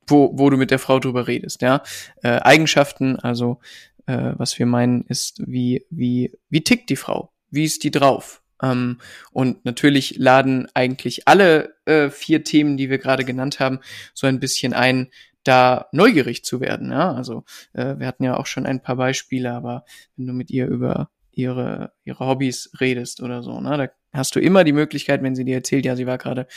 wo, 0.08 0.32
wo 0.38 0.50
du 0.50 0.58
mit 0.58 0.72
der 0.72 0.80
Frau 0.80 1.00
drüber 1.00 1.28
redest, 1.28 1.62
ja. 1.62 1.84
Äh, 2.24 2.40
Eigenschaften, 2.40 3.18
also 3.18 3.60
äh, 4.06 4.34
was 4.38 4.58
wir 4.58 4.66
meinen, 4.66 5.04
ist, 5.04 5.42
wie, 5.46 5.86
wie, 5.90 6.38
wie 6.50 6.64
tickt 6.64 6.90
die 6.90 6.96
Frau? 6.96 7.32
Wie 7.50 7.66
ist 7.66 7.84
die 7.84 7.92
drauf? 7.92 8.42
Ähm, 8.62 9.00
und 9.32 9.66
natürlich 9.66 10.18
laden 10.18 10.68
eigentlich 10.74 11.28
alle 11.28 11.76
äh, 11.86 12.10
vier 12.10 12.44
Themen, 12.44 12.78
die 12.78 12.90
wir 12.90 12.98
gerade 12.98 13.26
genannt 13.26 13.60
haben, 13.60 13.80
so 14.14 14.28
ein 14.28 14.40
bisschen 14.40 14.74
ein, 14.74 15.10
da 15.44 15.88
neugierig 15.92 16.44
zu 16.44 16.60
werden. 16.60 16.92
Ja, 16.92 17.14
also 17.14 17.44
äh, 17.74 17.96
wir 17.98 18.08
hatten 18.08 18.24
ja 18.24 18.38
auch 18.38 18.48
schon 18.48 18.66
ein 18.66 18.82
paar 18.82 18.96
Beispiele, 18.96 19.52
aber 19.54 19.86
wenn 20.16 20.28
du 20.28 20.34
mit 20.34 20.52
ihr 20.52 20.68
über 20.68 21.10
ihre 21.32 21.94
ihre 22.04 22.26
Hobbys 22.28 22.72
redest 22.82 23.22
oder 23.22 23.44
so, 23.44 23.62
ne, 23.62 23.78
da 23.78 24.18
hast 24.18 24.36
du 24.36 24.40
immer 24.40 24.64
die 24.64 24.74
Möglichkeit, 24.74 25.24
wenn 25.24 25.36
sie 25.36 25.46
dir 25.46 25.56
erzählt, 25.56 25.86
ja, 25.86 25.96
sie 25.96 26.08
war 26.08 26.18
gerade 26.18 26.48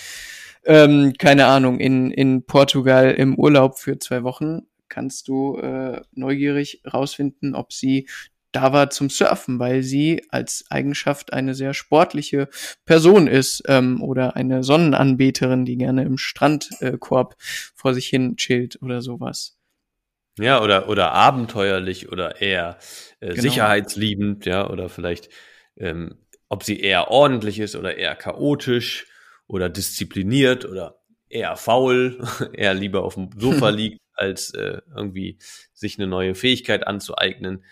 ähm, 0.64 1.14
keine 1.18 1.46
Ahnung 1.46 1.78
in 1.80 2.10
in 2.10 2.44
Portugal 2.44 3.12
im 3.12 3.36
Urlaub 3.38 3.78
für 3.78 3.98
zwei 3.98 4.22
Wochen, 4.22 4.62
kannst 4.88 5.28
du 5.28 5.56
äh, 5.58 6.02
neugierig 6.12 6.82
rausfinden, 6.92 7.54
ob 7.54 7.72
sie 7.72 8.06
da 8.52 8.72
war 8.72 8.90
zum 8.90 9.10
Surfen, 9.10 9.58
weil 9.58 9.82
sie 9.82 10.24
als 10.30 10.64
Eigenschaft 10.70 11.32
eine 11.32 11.54
sehr 11.54 11.72
sportliche 11.72 12.48
Person 12.84 13.26
ist 13.26 13.62
ähm, 13.68 14.02
oder 14.02 14.36
eine 14.36 14.64
Sonnenanbeterin, 14.64 15.64
die 15.64 15.76
gerne 15.76 16.02
im 16.02 16.18
Strandkorb 16.18 17.34
äh, 17.34 17.44
vor 17.74 17.94
sich 17.94 18.08
hin 18.08 18.36
chillt 18.36 18.82
oder 18.82 19.02
sowas. 19.02 19.56
Ja, 20.38 20.62
oder, 20.62 20.88
oder 20.88 21.12
abenteuerlich 21.12 22.10
oder 22.10 22.40
eher 22.40 22.78
äh, 23.20 23.28
genau. 23.30 23.42
sicherheitsliebend, 23.42 24.46
ja, 24.46 24.68
oder 24.68 24.88
vielleicht, 24.88 25.28
ähm, 25.76 26.16
ob 26.48 26.64
sie 26.64 26.80
eher 26.80 27.08
ordentlich 27.08 27.60
ist 27.60 27.76
oder 27.76 27.96
eher 27.96 28.16
chaotisch 28.16 29.06
oder 29.50 29.68
diszipliniert 29.68 30.64
oder 30.64 31.00
eher 31.28 31.56
faul, 31.56 32.22
eher 32.52 32.74
lieber 32.74 33.04
auf 33.04 33.14
dem 33.14 33.30
Sofa 33.36 33.68
liegt, 33.70 34.00
als 34.14 34.54
äh, 34.54 34.80
irgendwie 34.94 35.38
sich 35.72 35.98
eine 35.98 36.06
neue 36.06 36.34
Fähigkeit 36.34 36.86
anzueignen. 36.86 37.64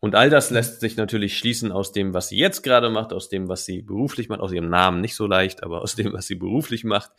Und 0.00 0.14
all 0.14 0.30
das 0.30 0.50
lässt 0.50 0.80
sich 0.80 0.96
natürlich 0.96 1.38
schließen 1.38 1.72
aus 1.72 1.92
dem, 1.92 2.14
was 2.14 2.28
sie 2.28 2.36
jetzt 2.36 2.62
gerade 2.62 2.88
macht, 2.90 3.12
aus 3.12 3.28
dem, 3.28 3.48
was 3.48 3.64
sie 3.64 3.82
beruflich 3.82 4.28
macht, 4.28 4.40
aus 4.40 4.52
ihrem 4.52 4.68
Namen 4.68 5.00
nicht 5.00 5.16
so 5.16 5.26
leicht, 5.26 5.62
aber 5.62 5.82
aus 5.82 5.96
dem, 5.96 6.12
was 6.12 6.26
sie 6.26 6.36
beruflich 6.36 6.84
macht, 6.84 7.10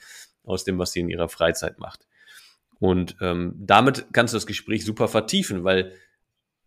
aus 0.44 0.64
dem, 0.64 0.78
was 0.80 0.94
sie 0.94 1.02
in 1.02 1.10
ihrer 1.10 1.28
Freizeit 1.28 1.80
macht. 1.80 2.06
Und 2.80 3.18
ähm, 3.20 3.54
damit 3.58 4.08
kannst 4.14 4.34
du 4.34 4.38
das 4.38 4.48
Gespräch 4.48 4.86
super 4.86 5.10
vertiefen, 5.10 5.66
weil 5.66 5.92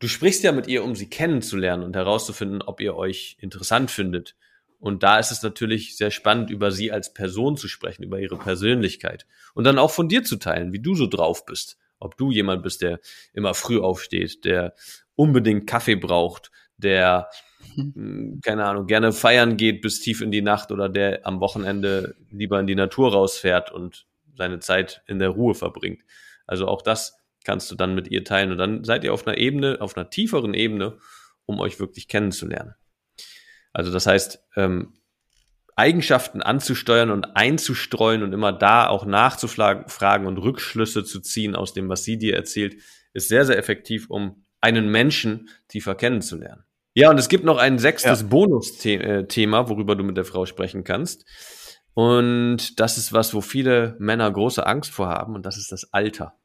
du 0.00 0.08
sprichst 0.08 0.42
ja 0.42 0.52
mit 0.52 0.66
ihr, 0.66 0.84
um 0.84 0.94
sie 0.94 1.08
kennenzulernen 1.08 1.82
und 1.82 1.96
herauszufinden, 1.96 2.60
ob 2.60 2.80
ihr 2.80 2.94
euch 2.94 3.36
interessant 3.40 3.90
findet. 3.90 4.36
Und 4.82 5.04
da 5.04 5.20
ist 5.20 5.30
es 5.30 5.44
natürlich 5.44 5.96
sehr 5.96 6.10
spannend, 6.10 6.50
über 6.50 6.72
sie 6.72 6.90
als 6.90 7.14
Person 7.14 7.56
zu 7.56 7.68
sprechen, 7.68 8.02
über 8.02 8.18
ihre 8.18 8.36
Persönlichkeit. 8.36 9.28
Und 9.54 9.62
dann 9.62 9.78
auch 9.78 9.92
von 9.92 10.08
dir 10.08 10.24
zu 10.24 10.38
teilen, 10.38 10.72
wie 10.72 10.80
du 10.80 10.96
so 10.96 11.06
drauf 11.06 11.46
bist. 11.46 11.78
Ob 12.00 12.16
du 12.16 12.32
jemand 12.32 12.64
bist, 12.64 12.82
der 12.82 12.98
immer 13.32 13.54
früh 13.54 13.78
aufsteht, 13.78 14.44
der 14.44 14.74
unbedingt 15.14 15.68
Kaffee 15.68 15.94
braucht, 15.94 16.50
der, 16.78 17.30
hm. 17.76 18.40
keine 18.42 18.64
Ahnung, 18.64 18.88
gerne 18.88 19.12
feiern 19.12 19.56
geht 19.56 19.82
bis 19.82 20.00
tief 20.00 20.20
in 20.20 20.32
die 20.32 20.42
Nacht 20.42 20.72
oder 20.72 20.88
der 20.88 21.24
am 21.28 21.38
Wochenende 21.38 22.16
lieber 22.32 22.58
in 22.58 22.66
die 22.66 22.74
Natur 22.74 23.12
rausfährt 23.12 23.70
und 23.70 24.06
seine 24.36 24.58
Zeit 24.58 25.04
in 25.06 25.20
der 25.20 25.28
Ruhe 25.28 25.54
verbringt. 25.54 26.02
Also 26.44 26.66
auch 26.66 26.82
das 26.82 27.16
kannst 27.44 27.70
du 27.70 27.76
dann 27.76 27.94
mit 27.94 28.08
ihr 28.08 28.24
teilen 28.24 28.50
und 28.50 28.58
dann 28.58 28.82
seid 28.82 29.04
ihr 29.04 29.14
auf 29.14 29.28
einer 29.28 29.38
Ebene, 29.38 29.80
auf 29.80 29.96
einer 29.96 30.10
tieferen 30.10 30.54
Ebene, 30.54 30.98
um 31.46 31.60
euch 31.60 31.78
wirklich 31.78 32.08
kennenzulernen. 32.08 32.74
Also 33.72 33.92
das 33.92 34.06
heißt, 34.06 34.42
ähm, 34.56 34.94
Eigenschaften 35.74 36.42
anzusteuern 36.42 37.10
und 37.10 37.36
einzustreuen 37.36 38.22
und 38.22 38.32
immer 38.32 38.52
da 38.52 38.88
auch 38.88 39.06
nachzufragen 39.06 40.26
und 40.26 40.38
Rückschlüsse 40.38 41.04
zu 41.04 41.20
ziehen 41.20 41.56
aus 41.56 41.72
dem, 41.72 41.88
was 41.88 42.04
sie 42.04 42.18
dir 42.18 42.36
erzählt, 42.36 42.76
ist 43.14 43.28
sehr, 43.28 43.46
sehr 43.46 43.58
effektiv, 43.58 44.10
um 44.10 44.44
einen 44.60 44.90
Menschen 44.90 45.48
tiefer 45.68 45.94
kennenzulernen. 45.94 46.64
Ja, 46.94 47.10
und 47.10 47.18
es 47.18 47.28
gibt 47.28 47.44
noch 47.44 47.56
ein 47.56 47.78
sechstes 47.78 48.20
ja. 48.20 48.26
Bonusthema, 48.26 49.68
worüber 49.68 49.96
du 49.96 50.04
mit 50.04 50.16
der 50.16 50.26
Frau 50.26 50.44
sprechen 50.44 50.84
kannst. 50.84 51.24
Und 51.94 52.78
das 52.78 52.98
ist 52.98 53.12
was, 53.12 53.34
wo 53.34 53.40
viele 53.40 53.96
Männer 53.98 54.30
große 54.30 54.66
Angst 54.66 54.90
vor 54.90 55.08
haben, 55.08 55.34
und 55.34 55.46
das 55.46 55.56
ist 55.56 55.72
das 55.72 55.92
Alter. 55.92 56.38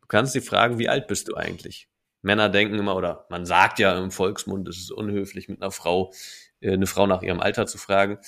Du 0.00 0.06
kannst 0.06 0.32
sie 0.32 0.40
fragen, 0.40 0.78
wie 0.78 0.88
alt 0.88 1.08
bist 1.08 1.28
du 1.28 1.34
eigentlich? 1.34 1.88
Männer 2.22 2.48
denken 2.48 2.78
immer, 2.78 2.96
oder 2.96 3.26
man 3.28 3.44
sagt 3.44 3.78
ja 3.78 3.96
im 3.96 4.10
Volksmund, 4.10 4.68
es 4.68 4.78
ist 4.78 4.90
unhöflich, 4.90 5.48
mit 5.48 5.62
einer 5.62 5.70
Frau, 5.70 6.12
eine 6.62 6.86
Frau 6.86 7.06
nach 7.06 7.22
ihrem 7.22 7.40
Alter 7.40 7.66
zu 7.66 7.78
fragen. 7.78 8.18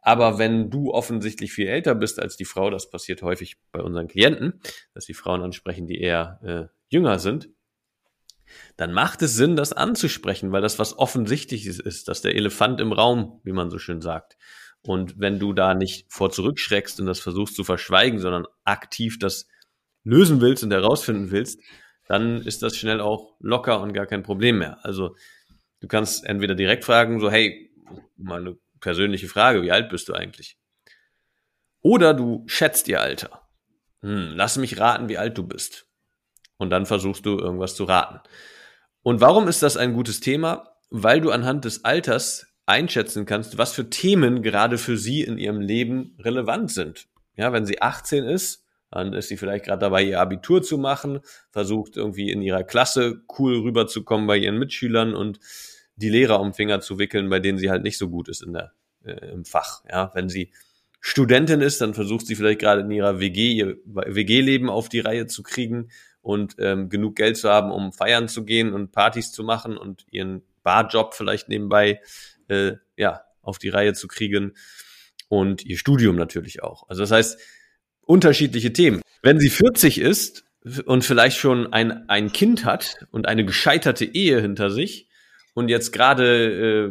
Aber 0.00 0.38
wenn 0.38 0.70
du 0.70 0.92
offensichtlich 0.92 1.52
viel 1.52 1.66
älter 1.66 1.94
bist 1.94 2.20
als 2.20 2.36
die 2.36 2.44
Frau, 2.44 2.70
das 2.70 2.90
passiert 2.90 3.22
häufig 3.22 3.56
bei 3.72 3.80
unseren 3.80 4.06
Klienten, 4.06 4.60
dass 4.94 5.06
die 5.06 5.14
Frauen 5.14 5.42
ansprechen, 5.42 5.86
die 5.86 6.00
eher 6.00 6.38
äh, 6.44 6.72
jünger 6.88 7.18
sind, 7.18 7.48
dann 8.76 8.92
macht 8.92 9.22
es 9.22 9.34
Sinn, 9.34 9.56
das 9.56 9.72
anzusprechen, 9.72 10.52
weil 10.52 10.62
das 10.62 10.78
was 10.78 10.96
Offensichtliches 10.98 11.80
ist, 11.80 12.08
dass 12.08 12.22
der 12.22 12.36
Elefant 12.36 12.80
im 12.80 12.92
Raum, 12.92 13.40
wie 13.42 13.52
man 13.52 13.70
so 13.70 13.78
schön 13.78 14.00
sagt. 14.00 14.36
Und 14.82 15.18
wenn 15.18 15.38
du 15.38 15.52
da 15.52 15.74
nicht 15.74 16.06
vor 16.08 16.30
zurückschreckst 16.30 17.00
und 17.00 17.06
das 17.06 17.18
versuchst 17.18 17.56
zu 17.56 17.64
verschweigen, 17.64 18.20
sondern 18.20 18.46
aktiv 18.64 19.18
das 19.18 19.48
lösen 20.04 20.40
willst 20.40 20.62
und 20.62 20.70
herausfinden 20.70 21.30
willst, 21.32 21.60
dann 22.06 22.40
ist 22.42 22.62
das 22.62 22.76
schnell 22.76 23.00
auch 23.00 23.34
locker 23.40 23.80
und 23.80 23.92
gar 23.92 24.06
kein 24.06 24.22
Problem 24.22 24.58
mehr. 24.58 24.78
Also 24.84 25.16
du 25.80 25.88
kannst 25.88 26.24
entweder 26.24 26.54
direkt 26.54 26.84
fragen, 26.84 27.20
so 27.20 27.30
hey, 27.30 27.70
mal 28.16 28.40
eine 28.40 28.58
persönliche 28.80 29.28
Frage, 29.28 29.62
wie 29.62 29.72
alt 29.72 29.88
bist 29.88 30.08
du 30.08 30.14
eigentlich? 30.14 30.58
Oder 31.82 32.14
du 32.14 32.44
schätzt 32.46 32.88
ihr 32.88 33.00
Alter. 33.00 33.48
Hm, 34.02 34.32
lass 34.34 34.56
mich 34.56 34.78
raten, 34.78 35.08
wie 35.08 35.18
alt 35.18 35.38
du 35.38 35.46
bist. 35.46 35.86
Und 36.56 36.70
dann 36.70 36.86
versuchst 36.86 37.26
du 37.26 37.38
irgendwas 37.38 37.74
zu 37.74 37.84
raten. 37.84 38.20
Und 39.02 39.20
warum 39.20 39.46
ist 39.48 39.62
das 39.62 39.76
ein 39.76 39.92
gutes 39.92 40.20
Thema? 40.20 40.76
Weil 40.90 41.20
du 41.20 41.30
anhand 41.30 41.64
des 41.64 41.84
Alters 41.84 42.46
einschätzen 42.66 43.26
kannst, 43.26 43.58
was 43.58 43.72
für 43.72 43.88
Themen 43.88 44.42
gerade 44.42 44.78
für 44.78 44.96
sie 44.96 45.22
in 45.22 45.38
ihrem 45.38 45.60
Leben 45.60 46.16
relevant 46.18 46.72
sind. 46.72 47.06
Ja, 47.36 47.52
wenn 47.52 47.66
sie 47.66 47.80
18 47.80 48.24
ist, 48.24 48.65
dann 48.90 49.12
ist 49.12 49.28
sie 49.28 49.36
vielleicht 49.36 49.64
gerade 49.64 49.80
dabei, 49.80 50.02
ihr 50.02 50.20
Abitur 50.20 50.62
zu 50.62 50.78
machen, 50.78 51.20
versucht 51.50 51.96
irgendwie 51.96 52.30
in 52.30 52.42
ihrer 52.42 52.64
Klasse 52.64 53.22
cool 53.38 53.58
rüberzukommen 53.58 54.26
bei 54.26 54.36
ihren 54.36 54.58
Mitschülern 54.58 55.14
und 55.14 55.40
die 55.96 56.10
Lehrer 56.10 56.40
um 56.40 56.54
Finger 56.54 56.80
zu 56.80 56.98
wickeln, 56.98 57.28
bei 57.28 57.40
denen 57.40 57.58
sie 57.58 57.70
halt 57.70 57.82
nicht 57.82 57.98
so 57.98 58.08
gut 58.08 58.28
ist 58.28 58.42
in 58.42 58.52
der, 58.52 58.72
äh, 59.04 59.32
im 59.32 59.44
Fach. 59.44 59.82
Ja, 59.90 60.10
wenn 60.14 60.28
sie 60.28 60.52
Studentin 61.00 61.60
ist, 61.60 61.80
dann 61.80 61.94
versucht 61.94 62.26
sie 62.26 62.34
vielleicht 62.34 62.60
gerade 62.60 62.82
in 62.82 62.90
ihrer 62.90 63.20
WG 63.20 63.52
ihr 63.52 63.76
WG-Leben 63.84 64.68
auf 64.68 64.88
die 64.88 65.00
Reihe 65.00 65.26
zu 65.26 65.42
kriegen 65.42 65.90
und 66.20 66.56
ähm, 66.58 66.88
genug 66.88 67.16
Geld 67.16 67.36
zu 67.36 67.48
haben, 67.48 67.70
um 67.70 67.92
feiern 67.92 68.28
zu 68.28 68.44
gehen 68.44 68.74
und 68.74 68.92
Partys 68.92 69.30
zu 69.30 69.44
machen 69.44 69.76
und 69.76 70.04
ihren 70.10 70.42
Barjob 70.62 71.14
vielleicht 71.14 71.48
nebenbei 71.48 72.00
äh, 72.48 72.72
ja 72.96 73.22
auf 73.40 73.58
die 73.58 73.68
Reihe 73.68 73.94
zu 73.94 74.08
kriegen 74.08 74.54
und 75.28 75.64
ihr 75.64 75.78
Studium 75.78 76.16
natürlich 76.16 76.62
auch. 76.62 76.88
Also 76.88 77.02
das 77.02 77.12
heißt 77.12 77.40
unterschiedliche 78.06 78.72
Themen. 78.72 79.02
Wenn 79.22 79.38
sie 79.38 79.50
40 79.50 79.98
ist 79.98 80.44
und 80.86 81.04
vielleicht 81.04 81.38
schon 81.38 81.72
ein 81.72 82.08
ein 82.08 82.32
Kind 82.32 82.64
hat 82.64 83.06
und 83.10 83.28
eine 83.28 83.44
gescheiterte 83.44 84.04
Ehe 84.04 84.40
hinter 84.40 84.70
sich 84.70 85.08
und 85.54 85.68
jetzt 85.68 85.92
gerade 85.92 86.90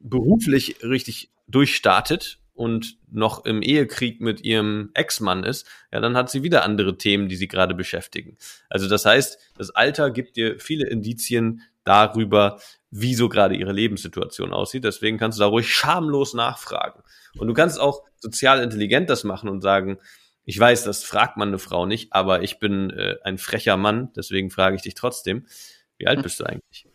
beruflich 0.00 0.76
richtig 0.82 1.30
durchstartet 1.48 2.38
und 2.54 2.98
noch 3.10 3.44
im 3.44 3.62
Ehekrieg 3.62 4.20
mit 4.20 4.44
ihrem 4.44 4.90
Ex-Mann 4.94 5.44
ist, 5.44 5.66
ja, 5.92 6.00
dann 6.00 6.16
hat 6.16 6.30
sie 6.30 6.42
wieder 6.42 6.64
andere 6.64 6.96
Themen, 6.96 7.28
die 7.28 7.36
sie 7.36 7.48
gerade 7.48 7.74
beschäftigen. 7.74 8.36
Also 8.68 8.88
das 8.88 9.04
heißt, 9.04 9.38
das 9.58 9.70
Alter 9.70 10.10
gibt 10.10 10.36
dir 10.36 10.58
viele 10.60 10.86
Indizien 10.86 11.62
darüber, 11.84 12.60
wie 12.90 13.14
so 13.14 13.28
gerade 13.28 13.56
ihre 13.56 13.72
Lebenssituation 13.72 14.52
aussieht. 14.52 14.84
Deswegen 14.84 15.18
kannst 15.18 15.38
du 15.38 15.40
da 15.42 15.48
ruhig 15.48 15.68
schamlos 15.68 16.32
nachfragen. 16.32 17.02
Und 17.36 17.48
du 17.48 17.54
kannst 17.54 17.80
auch 17.80 18.04
sozial 18.18 18.62
intelligent 18.62 19.10
das 19.10 19.24
machen 19.24 19.48
und 19.48 19.60
sagen, 19.60 19.98
ich 20.44 20.58
weiß, 20.58 20.84
das 20.84 21.04
fragt 21.04 21.36
man 21.36 21.48
eine 21.48 21.58
Frau 21.58 21.86
nicht, 21.86 22.12
aber 22.12 22.42
ich 22.42 22.58
bin 22.58 22.90
äh, 22.90 23.16
ein 23.24 23.38
frecher 23.38 23.76
Mann, 23.76 24.10
deswegen 24.14 24.50
frage 24.50 24.76
ich 24.76 24.82
dich 24.82 24.94
trotzdem, 24.94 25.46
wie 25.98 26.06
alt 26.06 26.18
hm. 26.18 26.22
bist 26.22 26.40
du 26.40 26.44
eigentlich? 26.44 26.86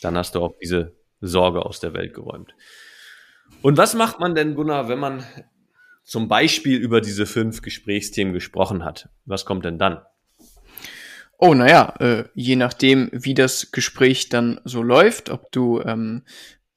Dann 0.00 0.16
hast 0.16 0.34
du 0.34 0.40
auch 0.40 0.54
diese 0.60 0.96
Sorge 1.20 1.64
aus 1.64 1.80
der 1.80 1.92
Welt 1.94 2.14
geräumt. 2.14 2.54
Und 3.62 3.76
was 3.76 3.94
macht 3.94 4.20
man 4.20 4.34
denn, 4.34 4.54
Gunnar, 4.54 4.88
wenn 4.88 4.98
man 4.98 5.24
zum 6.04 6.28
Beispiel 6.28 6.78
über 6.78 7.00
diese 7.00 7.26
fünf 7.26 7.60
Gesprächsthemen 7.62 8.32
gesprochen 8.32 8.84
hat? 8.84 9.08
Was 9.24 9.44
kommt 9.44 9.64
denn 9.64 9.78
dann? 9.78 10.00
Oh, 11.38 11.54
naja, 11.54 11.94
äh, 12.00 12.24
je 12.34 12.56
nachdem, 12.56 13.10
wie 13.12 13.34
das 13.34 13.70
Gespräch 13.70 14.28
dann 14.28 14.60
so 14.64 14.82
läuft, 14.82 15.30
ob 15.30 15.52
du 15.52 15.80
ähm, 15.82 16.24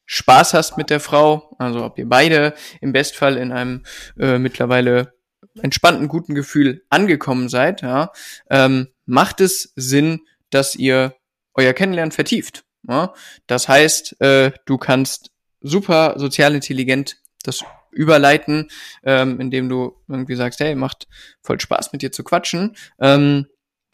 Spaß 0.06 0.54
hast 0.54 0.78
mit 0.78 0.90
der 0.90 1.00
Frau, 1.00 1.56
also 1.58 1.84
ob 1.84 1.98
ihr 1.98 2.08
beide 2.08 2.54
im 2.80 2.92
Bestfall 2.92 3.38
in 3.38 3.52
einem 3.52 3.84
äh, 4.20 4.38
mittlerweile 4.38 5.14
entspannten, 5.62 6.08
guten 6.08 6.36
Gefühl 6.36 6.84
angekommen 6.90 7.50
seid, 7.50 7.82
ja, 7.82 8.12
ähm, 8.50 8.88
macht 9.06 9.42
es 9.42 9.74
Sinn, 9.76 10.22
dass 10.50 10.76
ihr 10.76 11.16
euer 11.54 11.74
Kennenlernen 11.74 12.12
vertieft. 12.12 12.64
Ja? 12.88 13.14
Das 13.48 13.68
heißt, 13.68 14.22
äh, 14.22 14.52
du 14.66 14.78
kannst 14.78 15.32
super 15.62 16.16
sozial 16.18 16.56
intelligent 16.56 17.18
das 17.44 17.64
überleiten, 17.92 18.70
ähm, 19.04 19.40
indem 19.40 19.68
du 19.68 19.98
irgendwie 20.08 20.36
sagst, 20.36 20.60
hey, 20.60 20.76
macht 20.76 21.08
voll 21.42 21.60
Spaß 21.60 21.92
mit 21.92 22.02
dir 22.02 22.12
zu 22.12 22.24
quatschen. 22.24 22.76
Ähm, 23.00 23.48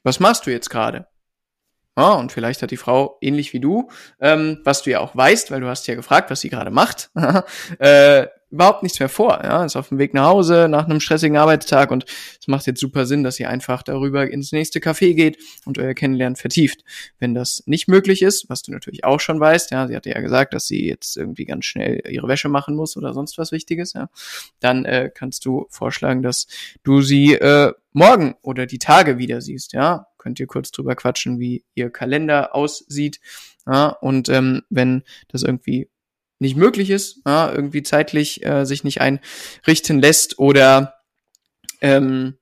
was 0.04 0.20
machst 0.20 0.46
du 0.46 0.52
jetzt 0.52 0.70
gerade? 0.70 1.08
Ja, 1.98 2.12
und 2.12 2.32
vielleicht 2.32 2.62
hat 2.62 2.70
die 2.70 2.78
Frau 2.78 3.18
ähnlich 3.22 3.54
wie 3.54 3.60
du, 3.60 3.90
ähm, 4.20 4.62
was 4.64 4.84
du 4.84 4.92
ja 4.92 5.00
auch 5.00 5.16
weißt, 5.16 5.50
weil 5.50 5.62
du 5.62 5.68
hast 5.68 5.88
ja 5.88 5.96
gefragt, 5.96 6.30
was 6.30 6.42
sie 6.42 6.50
gerade 6.50 6.70
macht, 6.70 7.10
äh, 7.80 8.28
überhaupt 8.50 8.84
nichts 8.84 9.00
mehr 9.00 9.10
vor. 9.10 9.42
Ja, 9.44 9.66
ist 9.66 9.76
auf 9.76 9.90
dem 9.90 9.98
Weg 9.98 10.14
nach 10.14 10.28
Hause 10.28 10.68
nach 10.70 10.86
einem 10.86 11.00
stressigen 11.00 11.38
Arbeitstag 11.38 11.92
und 11.92 12.06
es 12.40 12.48
macht 12.48 12.66
jetzt 12.66 12.80
super 12.80 13.06
Sinn, 13.06 13.24
dass 13.24 13.40
ihr 13.40 13.50
einfach 13.50 13.84
darüber 13.84 14.30
ins 14.30 14.52
nächste 14.52 14.80
Café 14.80 15.14
geht 15.14 15.38
und 15.66 15.78
euer 15.78 15.94
Kennenlernen 15.94 16.36
vertieft. 16.36 16.84
Wenn 17.20 17.34
das 17.34 17.64
nicht 17.66 17.88
möglich 17.88 18.22
ist, 18.22 18.50
was 18.50 18.62
du 18.62 18.72
natürlich 18.72 19.04
auch 19.04 19.20
schon 19.20 19.40
weißt, 19.40 19.72
ja, 19.72 19.88
sie 19.88 19.96
hatte 19.96 20.10
ja 20.10 20.22
gesagt, 20.22 20.54
dass 20.54 20.68
sie 20.68 20.88
jetzt 20.88 21.18
irgendwie 21.18 21.46
ganz 21.46 21.66
schnell 21.66 22.02
ihre 22.10 22.28
Wäsche 22.28 22.50
machen 22.50 22.76
muss 22.76 22.96
oder 22.96 23.14
sonst 23.14 23.38
was 23.38 23.52
Wichtiges, 23.52 23.94
ja, 23.94 24.10
dann 24.60 24.86
äh, 24.86 25.12
kannst 25.14 25.46
du 25.46 25.68
vorschlagen, 25.70 26.24
dass 26.24 26.48
du 26.84 27.02
sie 27.02 27.34
äh, 27.34 27.74
morgen 27.92 28.36
oder 28.42 28.66
die 28.66 28.80
Tage 28.80 29.18
wieder 29.18 29.42
siehst, 29.42 29.74
ja. 29.74 30.08
Könnt 30.18 30.40
ihr 30.42 30.48
kurz 30.48 30.72
drüber 30.72 30.96
quatschen, 30.96 31.40
wie 31.40 31.64
ihr 31.74 31.90
Kalender 31.90 32.54
aussieht. 32.54 33.22
Ja, 33.66 33.88
und 33.88 34.28
ähm, 34.28 34.64
wenn 34.70 35.04
das 35.30 35.44
irgendwie 35.44 35.90
nicht 36.40 36.56
möglich 36.56 36.90
ist, 36.90 37.22
ja, 37.26 37.52
irgendwie 37.52 37.84
zeitlich 37.84 38.46
äh, 38.46 38.66
sich 38.66 38.84
nicht 38.84 39.02
einrichten 39.02 40.00
lässt 40.00 40.40
oder 40.40 40.96
ähm, 41.82 42.38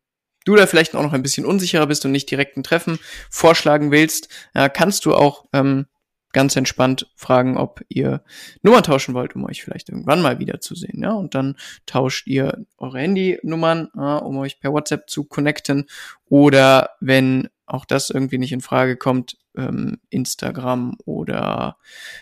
du 0.45 0.55
da 0.55 0.67
vielleicht 0.67 0.95
auch 0.95 1.03
noch 1.03 1.13
ein 1.13 1.23
bisschen 1.23 1.45
unsicherer 1.45 1.87
bist 1.87 2.05
und 2.05 2.11
nicht 2.11 2.29
direkt 2.29 2.57
ein 2.57 2.63
Treffen 2.63 2.99
vorschlagen 3.29 3.91
willst, 3.91 4.29
ja, 4.53 4.69
kannst 4.69 5.05
du 5.05 5.15
auch 5.15 5.45
ähm, 5.53 5.87
ganz 6.35 6.55
entspannt 6.57 7.09
fragen, 7.15 7.57
ob 7.57 7.81
ihr 7.87 8.21
Nummern 8.61 8.83
tauschen 8.83 9.13
wollt, 9.13 9.35
um 9.35 9.45
euch 9.45 9.63
vielleicht 9.63 9.87
irgendwann 9.87 10.21
mal 10.21 10.37
wiederzusehen. 10.37 11.01
Ja, 11.01 11.13
und 11.13 11.33
dann 11.33 11.55
tauscht 11.85 12.27
ihr 12.27 12.65
eure 12.77 12.99
Handynummern, 12.99 13.89
ja, 13.95 14.17
um 14.17 14.37
euch 14.39 14.59
per 14.59 14.73
WhatsApp 14.73 15.09
zu 15.09 15.23
connecten. 15.23 15.85
Oder 16.25 16.89
wenn 16.99 17.47
auch 17.65 17.85
das 17.85 18.09
irgendwie 18.09 18.37
nicht 18.37 18.51
in 18.51 18.59
Frage 18.59 18.97
kommt, 18.97 19.37
ähm, 19.55 19.97
Instagram 20.09 20.97
oder 21.05 21.77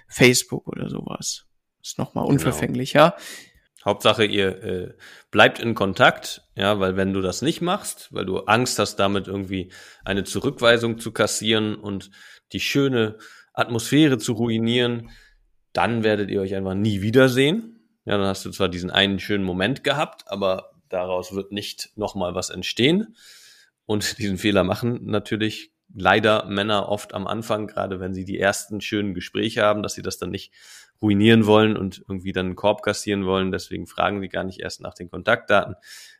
Facebook 0.08 0.68
oder 0.68 0.92
sowas. 0.92 1.48
Ist 1.84 1.98
nochmal 1.98 2.24
genau. 2.24 2.34
unverfänglicher. 2.34 3.16
Genau. 3.18 3.24
Hauptsache, 3.86 4.24
ihr 4.24 4.64
äh, 4.64 4.94
bleibt 5.30 5.60
in 5.60 5.76
Kontakt, 5.76 6.48
ja, 6.56 6.80
weil 6.80 6.96
wenn 6.96 7.12
du 7.14 7.22
das 7.22 7.42
nicht 7.42 7.62
machst, 7.62 8.14
weil 8.14 8.26
du 8.26 8.40
Angst 8.40 8.80
hast, 8.80 8.96
damit 8.96 9.28
irgendwie 9.28 9.72
eine 10.06 10.24
Zurückweisung 10.24 11.00
zu 11.00 11.12
kassieren 11.12 11.76
und 11.76 12.10
die 12.54 12.62
schöne 12.62 13.18
Atmosphäre 13.54 14.18
zu 14.18 14.34
ruinieren, 14.34 15.10
dann 15.74 16.04
werdet 16.04 16.30
ihr 16.32 16.40
euch 16.40 16.56
einfach 16.56 16.76
nie 16.76 17.02
wiedersehen. 17.02 17.82
Ja, 18.06 18.18
dann 18.18 18.28
hast 18.28 18.46
du 18.46 18.52
zwar 18.52 18.70
diesen 18.70 18.90
einen 18.90 19.20
schönen 19.20 19.44
Moment 19.44 19.84
gehabt, 19.84 20.24
aber 20.28 20.72
daraus 20.88 21.34
wird 21.34 21.52
nicht 21.52 21.90
nochmal 21.96 22.36
was 22.36 22.50
entstehen. 22.50 23.18
Und 23.86 24.18
diesen 24.18 24.38
Fehler 24.38 24.64
machen 24.64 25.06
natürlich 25.06 25.73
leider 25.94 26.46
Männer 26.46 26.90
oft 26.90 27.14
am 27.14 27.28
Anfang, 27.28 27.68
gerade 27.68 28.00
wenn 28.00 28.14
sie 28.14 28.26
die 28.26 28.40
ersten 28.40 28.82
schönen 28.82 29.14
Gespräche 29.14 29.64
haben, 29.64 29.84
dass 29.84 29.94
sie 29.94 30.02
das 30.02 30.18
dann 30.18 30.32
nicht 30.32 30.52
ruinieren 31.02 31.46
wollen 31.46 31.78
und 31.78 32.04
irgendwie 32.08 32.32
dann 32.32 32.48
einen 32.48 32.56
Korb 32.56 32.82
kassieren 32.82 33.26
wollen. 33.26 33.52
Deswegen 33.52 33.88
fragen 33.88 34.22
sie 34.22 34.30
gar 34.30 34.44
nicht 34.44 34.60
erst 34.60 34.82
nach 34.82 34.94
den 34.94 35.10
Kontaktdaten. 35.10 35.76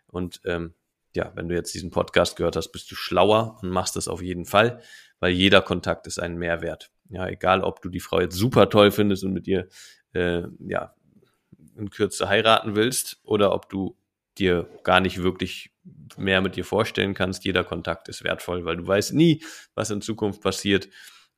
Und 0.08 0.42
ähm, 0.46 0.74
ja, 1.16 1.32
wenn 1.36 1.48
du 1.48 1.56
jetzt 1.56 1.74
diesen 1.74 1.92
Podcast 1.92 2.36
gehört 2.36 2.56
hast, 2.56 2.72
bist 2.72 2.92
du 2.92 2.96
schlauer 2.96 3.58
und 3.62 3.70
machst 3.70 3.96
das 3.96 4.08
auf 4.08 4.22
jeden 4.22 4.46
Fall, 4.46 4.82
weil 5.20 5.32
jeder 5.32 5.62
Kontakt 5.62 6.08
ist 6.08 6.20
ein 6.20 6.38
Mehrwert. 6.38 6.92
Ja, 7.10 7.28
egal, 7.28 7.62
ob 7.62 7.82
du 7.82 7.90
die 7.90 8.00
Frau 8.00 8.20
jetzt 8.20 8.36
super 8.36 8.70
toll 8.70 8.92
findest 8.92 9.24
und 9.24 9.34
mit 9.34 9.48
ihr 9.48 9.68
äh, 10.14 10.44
ja 10.60 10.96
in 11.78 11.90
Kürze 11.90 12.28
heiraten 12.28 12.76
willst 12.76 13.20
oder 13.24 13.54
ob 13.54 13.70
du 13.70 13.98
dir 14.38 14.68
gar 14.84 15.00
nicht 15.00 15.22
wirklich 15.22 15.73
mehr 16.18 16.42
mit 16.42 16.56
dir 16.56 16.66
vorstellen 16.66 17.14
kannst. 17.14 17.46
Jeder 17.46 17.64
Kontakt 17.64 18.08
ist 18.10 18.24
wertvoll, 18.24 18.66
weil 18.66 18.78
du 18.78 18.88
weißt 18.88 19.14
nie, 19.14 19.44
was 19.76 19.90
in 19.90 20.02
Zukunft 20.02 20.42
passiert 20.42 20.90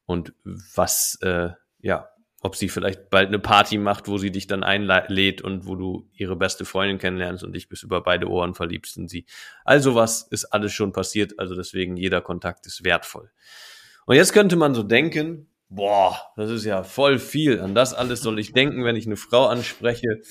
und 0.05 0.33
was 0.43 1.17
äh, 1.21 1.49
ja 1.79 2.09
ob 2.45 2.55
sie 2.55 2.69
vielleicht 2.69 3.09
bald 3.09 3.29
eine 3.29 3.39
Party 3.39 3.79
macht, 3.79 4.07
wo 4.07 4.19
sie 4.19 4.29
dich 4.29 4.45
dann 4.45 4.63
einlädt 4.63 5.41
und 5.41 5.65
wo 5.65 5.75
du 5.75 6.07
ihre 6.13 6.35
beste 6.35 6.63
Freundin 6.63 6.99
kennenlernst 6.99 7.43
und 7.43 7.53
dich 7.53 7.69
bis 7.69 7.81
über 7.81 8.03
beide 8.03 8.29
Ohren 8.29 8.53
verliebst 8.53 8.97
in 8.97 9.07
sie. 9.07 9.25
Also 9.63 9.95
was 9.95 10.21
ist 10.21 10.45
alles 10.45 10.71
schon 10.71 10.93
passiert, 10.93 11.39
also 11.39 11.55
deswegen 11.55 11.97
jeder 11.97 12.21
Kontakt 12.21 12.67
ist 12.67 12.83
wertvoll. 12.83 13.31
Und 14.05 14.15
jetzt 14.15 14.31
könnte 14.31 14.57
man 14.57 14.75
so 14.75 14.83
denken, 14.83 15.49
boah, 15.69 16.21
das 16.35 16.51
ist 16.51 16.65
ja 16.65 16.83
voll 16.83 17.17
viel, 17.17 17.59
an 17.59 17.73
das 17.73 17.95
alles 17.95 18.21
soll 18.21 18.37
ich 18.37 18.53
denken, 18.53 18.83
wenn 18.83 18.95
ich 18.95 19.07
eine 19.07 19.17
Frau 19.17 19.47
anspreche, 19.47 20.21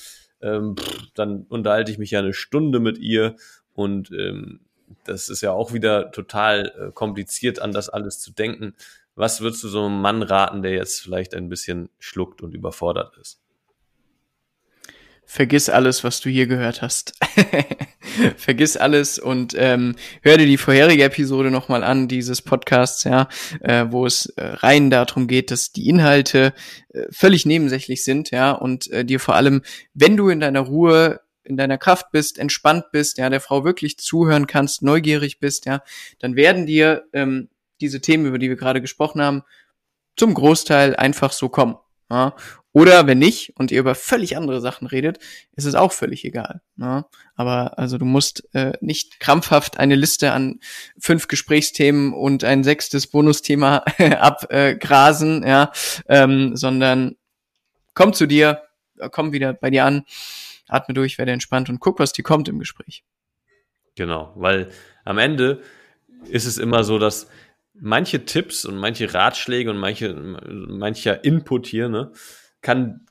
ähm, 0.40 0.76
dann 1.14 1.42
unterhalte 1.48 1.90
ich 1.90 1.98
mich 1.98 2.12
ja 2.12 2.20
eine 2.20 2.32
Stunde 2.32 2.78
mit 2.78 2.96
ihr 2.98 3.34
und 3.74 4.10
ähm, 4.12 4.60
das 5.04 5.28
ist 5.28 5.40
ja 5.40 5.52
auch 5.52 5.72
wieder 5.72 6.10
total 6.12 6.72
äh, 6.78 6.92
kompliziert, 6.92 7.60
an 7.60 7.72
das 7.72 7.88
alles 7.88 8.20
zu 8.20 8.32
denken. 8.32 8.74
Was 9.16 9.40
würdest 9.40 9.62
du 9.62 9.68
so 9.68 9.86
einem 9.86 10.00
Mann 10.00 10.22
raten, 10.22 10.62
der 10.62 10.72
jetzt 10.72 11.00
vielleicht 11.00 11.34
ein 11.34 11.48
bisschen 11.48 11.88
schluckt 11.98 12.42
und 12.42 12.54
überfordert 12.54 13.16
ist? 13.18 13.40
Vergiss 15.26 15.68
alles, 15.68 16.04
was 16.04 16.20
du 16.20 16.28
hier 16.28 16.46
gehört 16.46 16.82
hast. 16.82 17.14
Vergiss 18.36 18.76
alles 18.76 19.18
und 19.18 19.54
ähm, 19.56 19.96
hör 20.22 20.36
dir 20.36 20.46
die 20.46 20.58
vorherige 20.58 21.04
Episode 21.04 21.50
nochmal 21.50 21.82
an, 21.82 22.08
dieses 22.08 22.42
Podcasts, 22.42 23.04
ja, 23.04 23.28
äh, 23.60 23.86
wo 23.88 24.04
es 24.04 24.26
äh, 24.36 24.44
rein 24.44 24.90
darum 24.90 25.26
geht, 25.26 25.50
dass 25.50 25.72
die 25.72 25.88
Inhalte 25.88 26.52
äh, 26.90 27.06
völlig 27.10 27.46
nebensächlich 27.46 28.04
sind, 28.04 28.30
ja, 28.30 28.52
und 28.52 28.90
äh, 28.90 29.04
dir 29.04 29.18
vor 29.18 29.34
allem, 29.34 29.62
wenn 29.94 30.16
du 30.16 30.28
in 30.28 30.40
deiner 30.40 30.60
Ruhe 30.60 31.20
in 31.44 31.56
deiner 31.56 31.78
Kraft 31.78 32.10
bist, 32.10 32.38
entspannt 32.38 32.86
bist, 32.92 33.18
ja, 33.18 33.30
der 33.30 33.40
Frau 33.40 33.64
wirklich 33.64 33.98
zuhören 33.98 34.46
kannst, 34.46 34.82
neugierig 34.82 35.38
bist, 35.38 35.66
ja, 35.66 35.82
dann 36.18 36.36
werden 36.36 36.66
dir 36.66 37.04
ähm, 37.12 37.48
diese 37.80 38.00
Themen, 38.00 38.26
über 38.26 38.38
die 38.38 38.48
wir 38.48 38.56
gerade 38.56 38.80
gesprochen 38.80 39.20
haben, 39.20 39.42
zum 40.16 40.34
Großteil 40.34 40.96
einfach 40.96 41.32
so 41.32 41.48
kommen. 41.48 41.76
Ja? 42.10 42.34
Oder 42.72 43.06
wenn 43.06 43.18
nicht 43.18 43.52
und 43.56 43.70
ihr 43.70 43.80
über 43.80 43.94
völlig 43.94 44.36
andere 44.36 44.60
Sachen 44.60 44.88
redet, 44.88 45.18
ist 45.54 45.64
es 45.64 45.74
auch 45.74 45.92
völlig 45.92 46.24
egal. 46.24 46.60
Ja? 46.76 47.06
Aber 47.34 47.78
also 47.78 47.98
du 47.98 48.04
musst 48.04 48.48
äh, 48.54 48.72
nicht 48.80 49.20
krampfhaft 49.20 49.78
eine 49.78 49.94
Liste 49.94 50.32
an 50.32 50.60
fünf 50.98 51.28
Gesprächsthemen 51.28 52.12
und 52.12 52.44
ein 52.44 52.64
sechstes 52.64 53.06
Bonusthema 53.06 53.78
abgrasen, 53.98 55.42
äh, 55.42 55.48
ja, 55.48 55.72
ähm, 56.08 56.56
sondern 56.56 57.16
komm 57.94 58.12
zu 58.12 58.26
dir, 58.26 58.62
komm 59.10 59.32
wieder 59.32 59.52
bei 59.52 59.70
dir 59.70 59.84
an, 59.84 60.04
atme 60.74 60.94
durch, 60.94 61.18
werde 61.18 61.32
entspannt 61.32 61.68
und 61.68 61.80
guck, 61.80 61.98
was 61.98 62.12
dir 62.12 62.22
kommt 62.22 62.48
im 62.48 62.58
Gespräch. 62.58 63.04
Genau, 63.94 64.32
weil 64.36 64.70
am 65.04 65.18
Ende 65.18 65.62
ist 66.28 66.46
es 66.46 66.58
immer 66.58 66.84
so, 66.84 66.98
dass 66.98 67.28
manche 67.74 68.24
Tipps 68.24 68.64
und 68.64 68.76
manche 68.76 69.12
Ratschläge 69.12 69.70
und 69.70 69.78
manche, 69.78 70.14
mancher 70.14 71.24
Input 71.24 71.66
hier, 71.66 71.88
ne, 71.88 72.12
kann, 72.60 73.06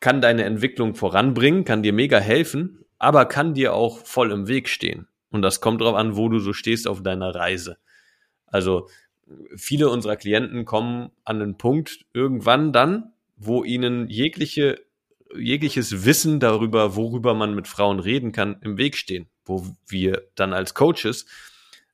kann 0.00 0.20
deine 0.20 0.44
Entwicklung 0.44 0.94
voranbringen, 0.94 1.64
kann 1.64 1.82
dir 1.82 1.92
mega 1.92 2.18
helfen, 2.18 2.84
aber 2.98 3.26
kann 3.26 3.54
dir 3.54 3.74
auch 3.74 4.04
voll 4.04 4.32
im 4.32 4.48
Weg 4.48 4.68
stehen. 4.68 5.08
Und 5.30 5.42
das 5.42 5.60
kommt 5.60 5.80
darauf 5.80 5.96
an, 5.96 6.16
wo 6.16 6.28
du 6.28 6.38
so 6.38 6.52
stehst 6.52 6.88
auf 6.88 7.02
deiner 7.02 7.34
Reise. 7.34 7.78
Also 8.46 8.88
viele 9.56 9.90
unserer 9.90 10.16
Klienten 10.16 10.64
kommen 10.64 11.10
an 11.24 11.42
einen 11.42 11.58
Punkt 11.58 12.06
irgendwann 12.12 12.72
dann, 12.72 13.12
wo 13.36 13.62
ihnen 13.62 14.08
jegliche, 14.08 14.80
jegliches 15.36 16.04
Wissen 16.04 16.40
darüber, 16.40 16.96
worüber 16.96 17.34
man 17.34 17.54
mit 17.54 17.68
Frauen 17.68 18.00
reden 18.00 18.32
kann, 18.32 18.56
im 18.62 18.78
Weg 18.78 18.96
stehen, 18.96 19.28
wo 19.44 19.66
wir 19.86 20.28
dann 20.34 20.52
als 20.52 20.74
Coaches 20.74 21.26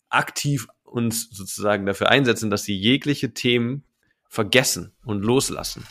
aktiv 0.09 0.69
uns 0.83 1.31
sozusagen 1.31 1.87
dafür 1.87 2.09
einsetzen, 2.09 2.51
dass 2.51 2.63
sie 2.63 2.77
jegliche 2.77 3.35
Themen 3.35 3.85
vergessen 4.29 4.95
und 5.05 5.23
loslassen. 5.25 5.85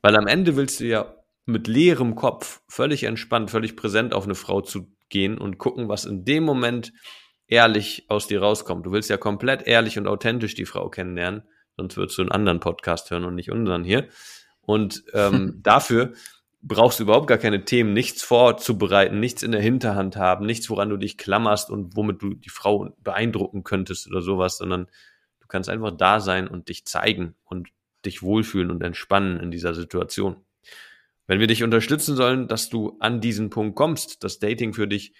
Weil 0.00 0.16
am 0.16 0.26
Ende 0.26 0.56
willst 0.56 0.80
du 0.80 0.86
ja 0.86 1.14
mit 1.46 1.66
leerem 1.66 2.14
Kopf, 2.14 2.62
völlig 2.68 3.04
entspannt, 3.04 3.50
völlig 3.50 3.76
präsent 3.76 4.14
auf 4.14 4.24
eine 4.24 4.34
Frau 4.34 4.60
zu 4.62 4.90
gehen 5.08 5.38
und 5.38 5.58
gucken, 5.58 5.88
was 5.88 6.06
in 6.06 6.24
dem 6.24 6.44
Moment 6.44 6.92
ehrlich 7.46 8.06
aus 8.08 8.26
dir 8.26 8.40
rauskommt. 8.40 8.86
Du 8.86 8.92
willst 8.92 9.10
ja 9.10 9.16
komplett 9.16 9.66
ehrlich 9.66 9.98
und 9.98 10.06
authentisch 10.06 10.54
die 10.54 10.64
Frau 10.64 10.88
kennenlernen, 10.88 11.42
sonst 11.76 11.96
würdest 11.96 12.18
du 12.18 12.22
einen 12.22 12.32
anderen 12.32 12.60
Podcast 12.60 13.10
hören 13.10 13.24
und 13.24 13.34
nicht 13.34 13.50
unseren 13.50 13.84
hier. 13.84 14.08
Und 14.62 15.04
ähm, 15.12 15.58
dafür 15.62 16.14
brauchst 16.66 16.98
du 16.98 17.04
überhaupt 17.04 17.26
gar 17.26 17.38
keine 17.38 17.64
Themen, 17.64 17.92
nichts 17.92 18.22
vorzubereiten, 18.22 19.20
nichts 19.20 19.42
in 19.42 19.52
der 19.52 19.60
Hinterhand 19.60 20.16
haben, 20.16 20.46
nichts, 20.46 20.70
woran 20.70 20.88
du 20.88 20.96
dich 20.96 21.18
klammerst 21.18 21.70
und 21.70 21.94
womit 21.94 22.22
du 22.22 22.34
die 22.34 22.48
Frau 22.48 22.94
beeindrucken 23.02 23.64
könntest 23.64 24.08
oder 24.08 24.22
sowas, 24.22 24.56
sondern 24.56 24.86
du 25.40 25.46
kannst 25.46 25.68
einfach 25.68 25.94
da 25.94 26.20
sein 26.20 26.48
und 26.48 26.70
dich 26.70 26.86
zeigen 26.86 27.34
und 27.44 27.68
dich 28.06 28.22
wohlfühlen 28.22 28.70
und 28.70 28.82
entspannen 28.82 29.40
in 29.40 29.50
dieser 29.50 29.74
Situation. 29.74 30.36
Wenn 31.26 31.38
wir 31.38 31.46
dich 31.46 31.62
unterstützen 31.62 32.16
sollen, 32.16 32.48
dass 32.48 32.70
du 32.70 32.96
an 32.98 33.20
diesen 33.20 33.50
Punkt 33.50 33.76
kommst, 33.76 34.24
dass 34.24 34.38
Dating 34.38 34.72
für 34.72 34.88
dich 34.88 35.12